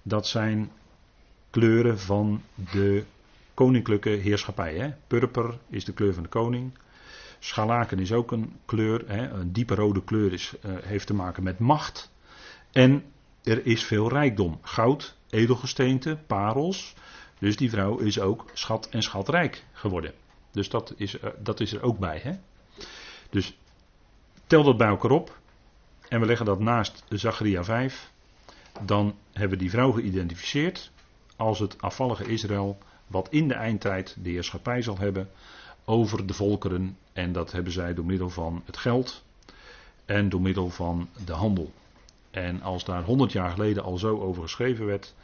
Dat 0.03 0.27
zijn 0.27 0.71
kleuren 1.51 1.99
van 1.99 2.43
de 2.73 3.05
koninklijke 3.55 4.11
heerschappij. 4.11 4.75
Hè? 4.75 4.91
Purper 5.07 5.59
is 5.69 5.85
de 5.85 5.93
kleur 5.93 6.15
van 6.15 6.23
de 6.23 6.29
koning. 6.29 6.73
Scharlaken 7.39 7.99
is 7.99 8.13
ook 8.13 8.33
een 8.33 8.57
kleur, 8.65 9.03
hè? 9.07 9.29
een 9.29 9.53
diepe 9.53 9.75
rode 9.75 10.05
kleur 10.05 10.33
is, 10.33 10.55
uh, 10.65 10.73
heeft 10.83 11.07
te 11.07 11.15
maken 11.15 11.43
met 11.43 11.59
macht. 11.59 12.13
En 12.73 13.05
er 13.43 13.67
is 13.67 13.85
veel 13.85 14.09
rijkdom. 14.09 14.59
Goud, 14.63 15.17
edelgesteente, 15.31 16.19
parels. 16.27 16.95
Dus 17.39 17.57
die 17.57 17.71
vrouw 17.71 17.99
is 17.99 18.21
ook 18.21 18.45
schat 18.53 18.89
en 18.91 19.03
schatrijk 19.03 19.65
geworden. 19.73 20.13
Dus 20.51 20.69
dat 20.69 20.95
is, 20.97 21.15
uh, 21.15 21.31
dat 21.39 21.61
is 21.61 21.73
er 21.73 21.83
ook 21.83 21.99
bij. 21.99 22.21
Hè? 22.23 22.33
Dus 23.31 23.59
tel 24.51 24.63
dat 24.63 24.77
bij 24.77 24.89
elkaar 24.89 25.11
op. 25.11 25.39
En 26.09 26.21
we 26.21 26.27
leggen 26.27 26.47
dat 26.47 26.59
naast 26.59 27.05
Zacharia 27.09 27.65
5. 27.65 28.13
Dan 28.83 29.15
hebben 29.33 29.51
we 29.51 29.65
die 29.65 29.71
vrouw 29.71 29.93
geïdentificeerd 29.93 30.91
als 31.37 31.59
het 31.59 31.83
afvallige 31.83 32.25
Israël. 32.25 32.79
Wat 33.07 33.29
in 33.31 33.49
de 33.49 33.55
eindtijd 33.55 34.17
de 34.23 34.31
heerschappij 34.31 34.83
zal 34.83 34.99
hebben 34.99 35.29
over 35.85 36.27
de 36.27 36.35
volkeren. 36.35 36.97
En 37.13 37.33
dat 37.33 37.53
hebben 37.53 37.73
zij 37.73 37.95
door 37.95 38.05
middel 38.05 38.31
van 38.31 38.63
het 38.65 38.77
geld 38.77 39.25
en 40.05 40.29
door 40.29 40.41
middel 40.41 40.71
van 40.71 41.09
de 41.25 41.33
handel. 41.33 41.73
En 42.31 42.63
als 42.63 42.85
daar 42.85 43.05
100 43.05 43.33
jaar 43.33 43.51
geleden 43.51 43.83
al 43.83 43.99
zo 43.99 44.21
over 44.21 44.43
geschreven 44.43 44.87
werd, 44.87 45.15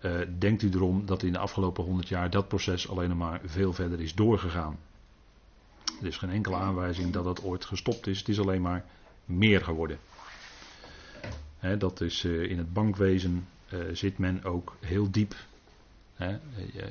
uh, 0.00 0.12
denkt 0.38 0.62
u 0.62 0.70
erom 0.72 1.06
dat 1.06 1.22
in 1.22 1.32
de 1.32 1.38
afgelopen 1.38 1.84
100 1.84 2.08
jaar 2.08 2.30
dat 2.30 2.48
proces 2.48 2.88
alleen 2.88 3.16
maar 3.16 3.40
veel 3.44 3.72
verder 3.72 4.00
is 4.00 4.14
doorgegaan. 4.14 4.78
Er 6.00 6.06
is 6.06 6.16
geen 6.16 6.30
enkele 6.30 6.56
aanwijzing 6.56 7.12
dat 7.12 7.24
het 7.24 7.42
ooit 7.42 7.64
gestopt 7.64 8.06
is, 8.06 8.18
het 8.18 8.28
is 8.28 8.40
alleen 8.40 8.62
maar 8.62 8.84
meer 9.24 9.64
geworden. 9.64 9.98
dat 11.78 12.00
is 12.00 12.24
uh, 12.24 12.50
in 12.50 12.58
het 12.58 12.72
bankwezen 12.72 13.46
uh, 13.72 13.80
zit 13.92 14.18
men 14.18 14.44
ook 14.44 14.76
heel 14.80 15.10
diep. 15.10 15.34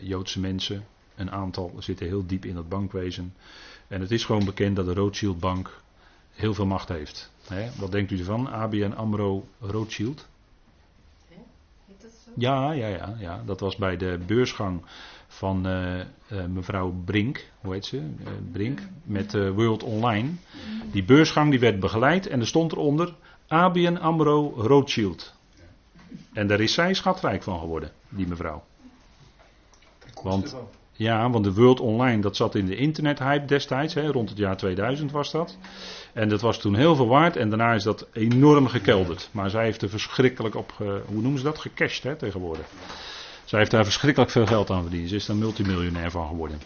Joodse 0.01 0.39
mensen, 0.39 0.85
een 1.15 1.31
aantal 1.31 1.73
zitten 1.79 2.07
heel 2.07 2.25
diep 2.25 2.45
in 2.45 2.55
het 2.55 2.69
bankwezen. 2.69 3.33
En 3.87 4.01
het 4.01 4.11
is 4.11 4.25
gewoon 4.25 4.45
bekend 4.45 4.75
dat 4.75 4.85
de 4.85 4.93
Rothschild 4.93 5.39
Bank 5.39 5.81
heel 6.31 6.53
veel 6.53 6.65
macht 6.65 6.89
heeft. 6.89 7.31
Wat 7.77 7.91
denkt 7.91 8.11
u 8.11 8.19
ervan? 8.19 8.47
ABN 8.49 8.91
AMRO 8.91 9.47
Rothschild. 9.59 10.27
Ja, 12.33 12.71
ja, 12.71 12.87
ja, 12.87 13.15
ja. 13.19 13.41
Dat 13.45 13.59
was 13.59 13.75
bij 13.75 13.97
de 13.97 14.19
beursgang 14.25 14.81
van 15.27 15.67
uh, 15.67 15.99
uh, 16.31 16.45
mevrouw 16.45 16.93
Brink, 17.05 17.49
hoe 17.61 17.73
heet 17.73 17.85
ze? 17.85 17.97
Uh, 17.97 18.27
Brink, 18.51 18.79
met 19.03 19.33
World 19.33 19.83
Online. 19.83 20.29
Die 20.91 21.03
beursgang 21.03 21.49
die 21.49 21.59
werd 21.59 21.79
begeleid 21.79 22.27
en 22.27 22.39
er 22.39 22.47
stond 22.47 22.71
eronder 22.71 23.15
ABN 23.47 23.95
AMRO 23.95 24.53
Rothschild. 24.57 25.33
En 26.33 26.47
daar 26.47 26.59
is 26.59 26.73
zij 26.73 26.93
schatrijk 26.93 27.43
van 27.43 27.59
geworden, 27.59 27.91
die 28.09 28.27
mevrouw. 28.27 28.63
Want 30.23 30.55
ja, 30.97 31.29
want 31.29 31.43
de 31.43 31.53
World 31.53 31.79
Online, 31.79 32.21
dat 32.21 32.35
zat 32.35 32.55
in 32.55 32.65
de 32.65 32.75
internethype 32.75 33.45
destijds, 33.45 33.93
hè, 33.93 34.07
rond 34.11 34.29
het 34.29 34.37
jaar 34.37 34.57
2000 34.57 35.11
was 35.11 35.31
dat. 35.31 35.57
En 36.13 36.29
dat 36.29 36.41
was 36.41 36.57
toen 36.59 36.75
heel 36.75 36.95
veel 36.95 37.07
waard 37.07 37.35
en 37.35 37.49
daarna 37.49 37.73
is 37.73 37.83
dat 37.83 38.07
enorm 38.13 38.67
gekelderd. 38.67 39.29
Maar 39.31 39.49
zij 39.49 39.63
heeft 39.63 39.81
er 39.81 39.89
verschrikkelijk 39.89 40.55
op, 40.55 40.73
hoe 41.05 41.21
noemen 41.21 41.37
ze 41.37 41.43
dat, 41.43 41.59
gecashed 41.59 42.03
hè, 42.03 42.15
tegenwoordig. 42.15 42.65
Zij 43.43 43.59
heeft 43.59 43.71
daar 43.71 43.83
verschrikkelijk 43.83 44.31
veel 44.31 44.45
geld 44.45 44.69
aan 44.69 44.81
verdiend. 44.81 45.09
Ze 45.09 45.15
is 45.15 45.25
daar 45.25 45.35
multimiljonair 45.35 46.11
van 46.11 46.27
geworden. 46.27 46.59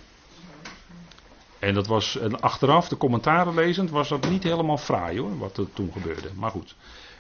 En 1.60 1.74
dat 1.74 1.88
was, 1.88 2.20
achteraf, 2.40 2.88
de 2.88 2.98
commentaren 2.98 3.54
lezend, 3.54 3.90
was 3.90 4.10
dat 4.10 4.30
niet 4.30 4.44
helemaal 4.44 4.78
fraai 4.78 5.20
hoor, 5.20 5.38
wat 5.38 5.58
er 5.58 5.74
toen 5.74 5.92
gebeurde. 5.92 6.30
Maar 6.36 6.52
goed. 6.52 6.76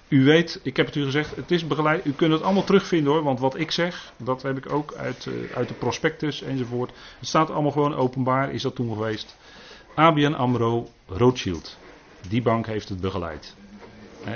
U 0.10 0.24
weet, 0.24 0.60
ik 0.63 0.78
heb 0.78 0.86
het 0.86 0.95
u 0.95 1.04
gezegd, 1.04 1.36
het 1.36 1.52
is 1.52 1.67
begeleid. 1.67 2.06
U 2.06 2.12
kunt 2.12 2.32
het 2.32 2.41
allemaal 2.41 2.63
terugvinden 2.63 3.13
hoor, 3.13 3.24
want 3.24 3.39
wat 3.39 3.60
ik 3.60 3.72
zeg, 3.72 4.13
dat 4.17 4.41
heb 4.41 4.58
ik 4.58 4.72
ook 4.72 4.93
uit, 4.93 5.26
uh, 5.26 5.56
uit 5.56 5.67
de 5.67 5.74
prospectus 5.74 6.41
enzovoort. 6.41 6.91
Het 7.19 7.28
staat 7.28 7.50
allemaal 7.50 7.72
gewoon 7.72 7.95
openbaar, 7.95 8.52
is 8.52 8.62
dat 8.62 8.76
toen 8.76 8.93
geweest. 8.93 9.38
ABN 9.95 10.34
AMRO 10.34 10.89
Rothschild. 11.08 11.78
Die 12.28 12.41
bank 12.41 12.65
heeft 12.65 12.89
het 12.89 13.00
begeleid. 13.00 13.56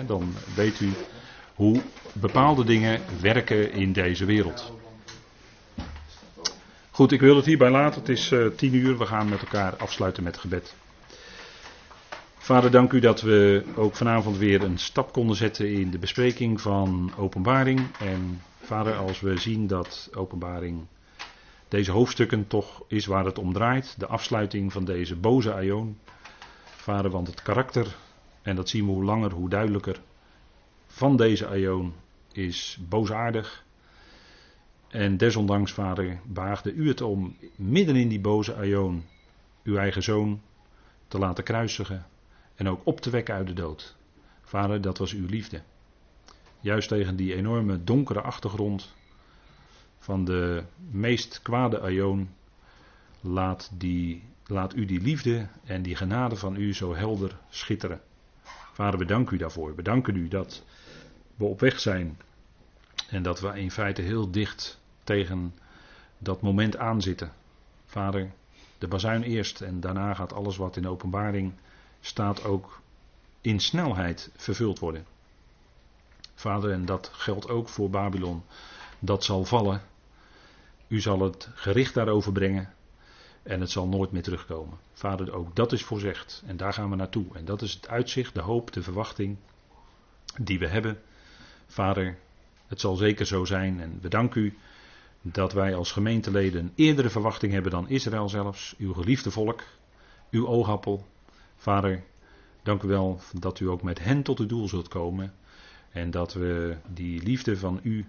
Dan 0.05 0.33
weet 0.55 0.79
u 0.79 0.91
hoe 1.55 1.81
bepaalde 2.13 2.63
dingen 2.63 3.01
werken 3.21 3.71
in 3.71 3.93
deze 3.93 4.25
wereld. 4.25 4.71
Goed, 6.91 7.11
ik 7.11 7.19
wil 7.19 7.35
het 7.35 7.45
hierbij 7.45 7.69
laten. 7.69 7.99
Het 7.99 8.09
is 8.09 8.31
uh, 8.31 8.47
tien 8.47 8.73
uur. 8.75 8.97
We 8.97 9.05
gaan 9.05 9.29
met 9.29 9.41
elkaar 9.41 9.75
afsluiten 9.75 10.23
met 10.23 10.37
gebed. 10.37 10.75
Vader, 12.43 12.71
dank 12.71 12.91
u 12.91 12.99
dat 12.99 13.21
we 13.21 13.63
ook 13.75 13.95
vanavond 13.95 14.37
weer 14.37 14.63
een 14.63 14.77
stap 14.77 15.11
konden 15.13 15.35
zetten 15.35 15.71
in 15.71 15.91
de 15.91 15.97
bespreking 15.97 16.61
van 16.61 17.11
openbaring. 17.17 17.97
En 17.99 18.41
vader, 18.61 18.95
als 18.95 19.19
we 19.19 19.37
zien 19.37 19.67
dat 19.67 20.09
openbaring 20.13 20.85
deze 21.67 21.91
hoofdstukken 21.91 22.47
toch 22.47 22.83
is 22.87 23.05
waar 23.05 23.25
het 23.25 23.37
om 23.37 23.53
draait, 23.53 23.99
de 23.99 24.07
afsluiting 24.07 24.71
van 24.71 24.85
deze 24.85 25.15
boze 25.15 25.53
aion. 25.53 25.97
Vader, 26.65 27.11
want 27.11 27.27
het 27.27 27.41
karakter, 27.41 27.95
en 28.41 28.55
dat 28.55 28.69
zien 28.69 28.85
we 28.85 28.91
hoe 28.91 29.03
langer, 29.03 29.31
hoe 29.31 29.49
duidelijker, 29.49 30.01
van 30.87 31.17
deze 31.17 31.47
aion 31.47 31.93
is 32.31 32.77
boosaardig. 32.89 33.65
En 34.87 35.17
desondanks, 35.17 35.71
vader, 35.71 36.19
baagde 36.25 36.73
u 36.73 36.87
het 36.87 37.01
om 37.01 37.35
midden 37.55 37.95
in 37.95 38.07
die 38.07 38.21
boze 38.21 38.55
aion 38.55 39.03
uw 39.63 39.77
eigen 39.77 40.03
zoon 40.03 40.41
te 41.07 41.17
laten 41.19 41.43
kruisigen 41.43 42.05
en 42.55 42.69
ook 42.69 42.81
op 42.83 43.01
te 43.01 43.09
wekken 43.09 43.35
uit 43.35 43.47
de 43.47 43.53
dood. 43.53 43.95
Vader, 44.41 44.81
dat 44.81 44.97
was 44.97 45.13
uw 45.13 45.25
liefde. 45.25 45.61
Juist 46.59 46.87
tegen 46.87 47.15
die 47.15 47.35
enorme 47.35 47.83
donkere 47.83 48.21
achtergrond 48.21 48.93
van 49.97 50.25
de 50.25 50.63
meest 50.91 51.41
kwade 51.41 51.79
aion 51.79 52.29
laat, 53.21 53.71
laat 54.45 54.75
u 54.75 54.85
die 54.85 55.01
liefde 55.01 55.47
en 55.63 55.81
die 55.81 55.95
genade 55.95 56.35
van 56.35 56.55
u 56.55 56.73
zo 56.73 56.95
helder 56.95 57.37
schitteren. 57.49 58.01
Vader, 58.73 58.99
we 58.99 59.05
danken 59.05 59.35
u 59.35 59.37
daarvoor. 59.37 59.75
We 59.75 59.81
danken 59.81 60.15
u 60.15 60.27
dat 60.27 60.63
we 61.35 61.45
op 61.45 61.59
weg 61.59 61.79
zijn 61.79 62.17
en 63.09 63.23
dat 63.23 63.39
we 63.39 63.59
in 63.59 63.71
feite 63.71 64.01
heel 64.01 64.31
dicht 64.31 64.79
tegen 65.03 65.53
dat 66.17 66.41
moment 66.41 66.77
aanzitten. 66.77 67.31
Vader, 67.85 68.31
de 68.77 68.87
bazuin 68.87 69.23
eerst 69.23 69.61
en 69.61 69.79
daarna 69.79 70.13
gaat 70.13 70.33
alles 70.33 70.57
wat 70.57 70.75
in 70.75 70.81
de 70.81 70.89
openbaring 70.89 71.53
staat 72.05 72.43
ook 72.43 72.81
in 73.41 73.59
snelheid 73.59 74.31
vervuld 74.35 74.79
worden. 74.79 75.05
Vader, 76.35 76.71
en 76.71 76.85
dat 76.85 77.09
geldt 77.13 77.49
ook 77.49 77.69
voor 77.69 77.89
Babylon. 77.89 78.43
Dat 78.99 79.23
zal 79.23 79.45
vallen. 79.45 79.81
U 80.87 80.99
zal 81.01 81.19
het 81.19 81.49
gericht 81.53 81.93
daarover 81.93 82.31
brengen. 82.31 82.73
En 83.43 83.61
het 83.61 83.71
zal 83.71 83.87
nooit 83.87 84.11
meer 84.11 84.23
terugkomen. 84.23 84.77
Vader, 84.93 85.33
ook 85.33 85.55
dat 85.55 85.71
is 85.71 85.83
voorzegd. 85.83 86.43
En 86.45 86.57
daar 86.57 86.73
gaan 86.73 86.89
we 86.89 86.95
naartoe. 86.95 87.25
En 87.33 87.45
dat 87.45 87.61
is 87.61 87.73
het 87.73 87.87
uitzicht, 87.87 88.33
de 88.33 88.41
hoop, 88.41 88.71
de 88.71 88.83
verwachting 88.83 89.37
die 90.41 90.59
we 90.59 90.67
hebben. 90.67 91.01
Vader, 91.67 92.17
Het 92.67 92.81
zal 92.81 92.95
zeker 92.95 93.25
zo 93.25 93.45
zijn 93.45 93.81
en 93.81 93.99
we 94.01 94.07
danken 94.07 94.41
u 94.41 94.57
dat 95.21 95.53
wij 95.53 95.75
als 95.75 95.91
gemeenteleden 95.91 96.71
eerdere 96.75 97.09
verwachting 97.09 97.53
hebben 97.53 97.71
dan 97.71 97.89
Israël 97.89 98.29
zelfs, 98.29 98.75
uw 98.77 98.93
geliefde 98.93 99.31
volk, 99.31 99.63
uw 100.31 100.47
oogappel. 100.47 101.05
Vader, 101.63 102.03
dank 102.63 102.83
u 102.83 102.87
wel 102.87 103.19
dat 103.39 103.59
u 103.59 103.69
ook 103.69 103.83
met 103.83 104.03
hen 104.03 104.23
tot 104.23 104.37
het 104.37 104.49
doel 104.49 104.67
zult 104.67 104.87
komen 104.87 105.33
en 105.91 106.11
dat 106.11 106.33
we 106.33 106.77
die 106.87 107.23
liefde 107.23 107.57
van 107.57 107.79
u 107.83 108.05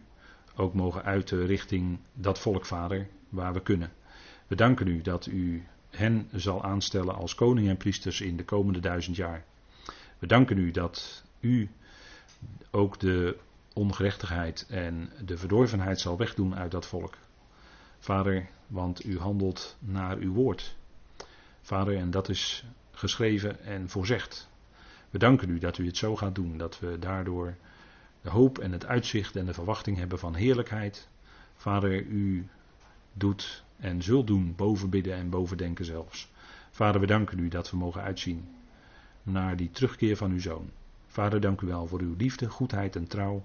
ook 0.57 0.75
mogen 0.75 1.05
uiten 1.05 1.47
richting 1.47 1.99
dat 2.13 2.39
volk, 2.39 2.67
Vader, 2.67 3.09
waar 3.29 3.53
we 3.53 3.63
kunnen. 3.63 3.93
We 4.47 4.55
danken 4.55 4.87
u 4.87 5.03
dat 5.03 5.27
u 5.27 5.67
hen 5.91 6.29
zal 6.33 6.63
aanstellen 6.63 7.15
als 7.15 7.35
koning 7.35 7.69
en 7.69 7.77
priesters 7.77 8.21
in 8.21 8.37
de 8.37 8.45
komende 8.45 8.81
duizend 8.81 9.17
jaar. 9.17 9.45
We 10.19 10.27
danken 10.27 10.59
u 10.59 10.71
dat 10.71 11.25
u 11.41 11.71
ook 12.71 13.01
de 13.01 13.39
ongerechtigheid 13.73 14.67
en 14.69 15.11
de 15.25 15.37
verdorvenheid 15.37 16.01
zal 16.01 16.17
wegdoen 16.17 16.55
uit 16.55 16.71
dat 16.71 16.87
volk. 16.87 17.17
Vader, 17.99 18.49
want 18.67 19.05
u 19.05 19.19
handelt 19.19 19.77
naar 19.79 20.17
uw 20.17 20.33
woord. 20.33 20.77
Vader, 21.63 21.97
en 21.97 22.11
dat 22.11 22.29
is 22.29 22.65
geschreven 22.95 23.65
en 23.65 23.89
voorzegd. 23.89 24.49
We 25.11 25.19
danken 25.19 25.51
u 25.51 25.59
dat 25.59 25.79
u 25.79 25.87
het 25.87 25.97
zo 25.97 26.17
gaat 26.17 26.35
doen, 26.35 26.59
dat 26.59 26.81
we 26.81 26.99
daardoor 26.99 27.55
de 28.21 28.31
hoop 28.31 28.59
en 28.59 28.73
het 28.73 28.87
uitzicht 28.87 29.37
en 29.37 29.47
de 29.47 29.55
verwachting 29.55 29.97
hebben 29.97 30.19
van 30.19 30.35
heerlijkheid. 30.35 31.09
Vader, 31.57 32.03
u 32.03 32.47
doet 33.13 33.65
en 33.77 34.03
zult 34.03 34.27
doen 34.27 34.55
boven 34.57 34.91
bidden 34.91 35.15
en 35.15 35.31
boven 35.31 35.57
denken 35.57 35.85
zelfs. 35.85 36.33
Vader, 36.71 37.01
we 37.01 37.07
danken 37.07 37.39
u 37.39 37.49
dat 37.49 37.71
we 37.71 37.77
mogen 37.77 38.03
uitzien 38.03 38.49
naar 39.23 39.57
die 39.57 39.71
terugkeer 39.71 40.17
van 40.17 40.31
uw 40.31 40.41
zoon. 40.41 40.71
Vader, 41.07 41.41
dank 41.41 41.61
u 41.61 41.67
wel 41.67 41.87
voor 41.87 42.01
uw 42.01 42.15
liefde, 42.17 42.49
goedheid 42.49 42.97
en 42.97 43.09
trouw. 43.09 43.45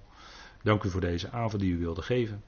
Dank 0.63 0.83
u 0.83 0.89
voor 0.89 1.01
deze 1.01 1.31
avond 1.31 1.61
die 1.61 1.73
u 1.73 1.77
wilde 1.77 2.01
geven. 2.01 2.43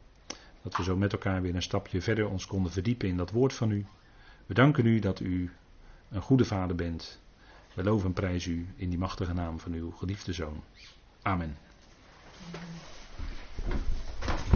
Dat 0.62 0.78
we 0.78 0.84
zo 0.84 0.98
met 0.98 1.14
elkaar 1.14 1.42
weer 1.42 1.56
een 1.56 1.62
stapje 1.62 2.02
verder 2.02 2.30
ons 2.30 2.46
konden 2.46 2.72
verdiepen 2.72 3.08
in 3.08 3.18
dat 3.18 3.32
woord 3.32 3.54
van 3.54 3.72
u. 3.72 3.86
We 4.46 4.54
danken 4.54 4.86
u 4.86 5.00
dat 5.00 5.20
u 5.20 5.52
een 6.12 6.21
goede 6.21 6.45
vader 6.45 6.76
bent. 6.76 7.19
We 7.74 7.84
loven 7.84 8.08
en 8.08 8.13
prijzen 8.13 8.52
u 8.52 8.67
in 8.76 8.89
die 8.89 9.00
machtige 9.00 9.34
naam 9.34 9.60
van 9.60 9.74
uw 9.74 9.91
geliefde 9.91 10.34
zoon. 10.34 10.63
Amen. 11.21 11.58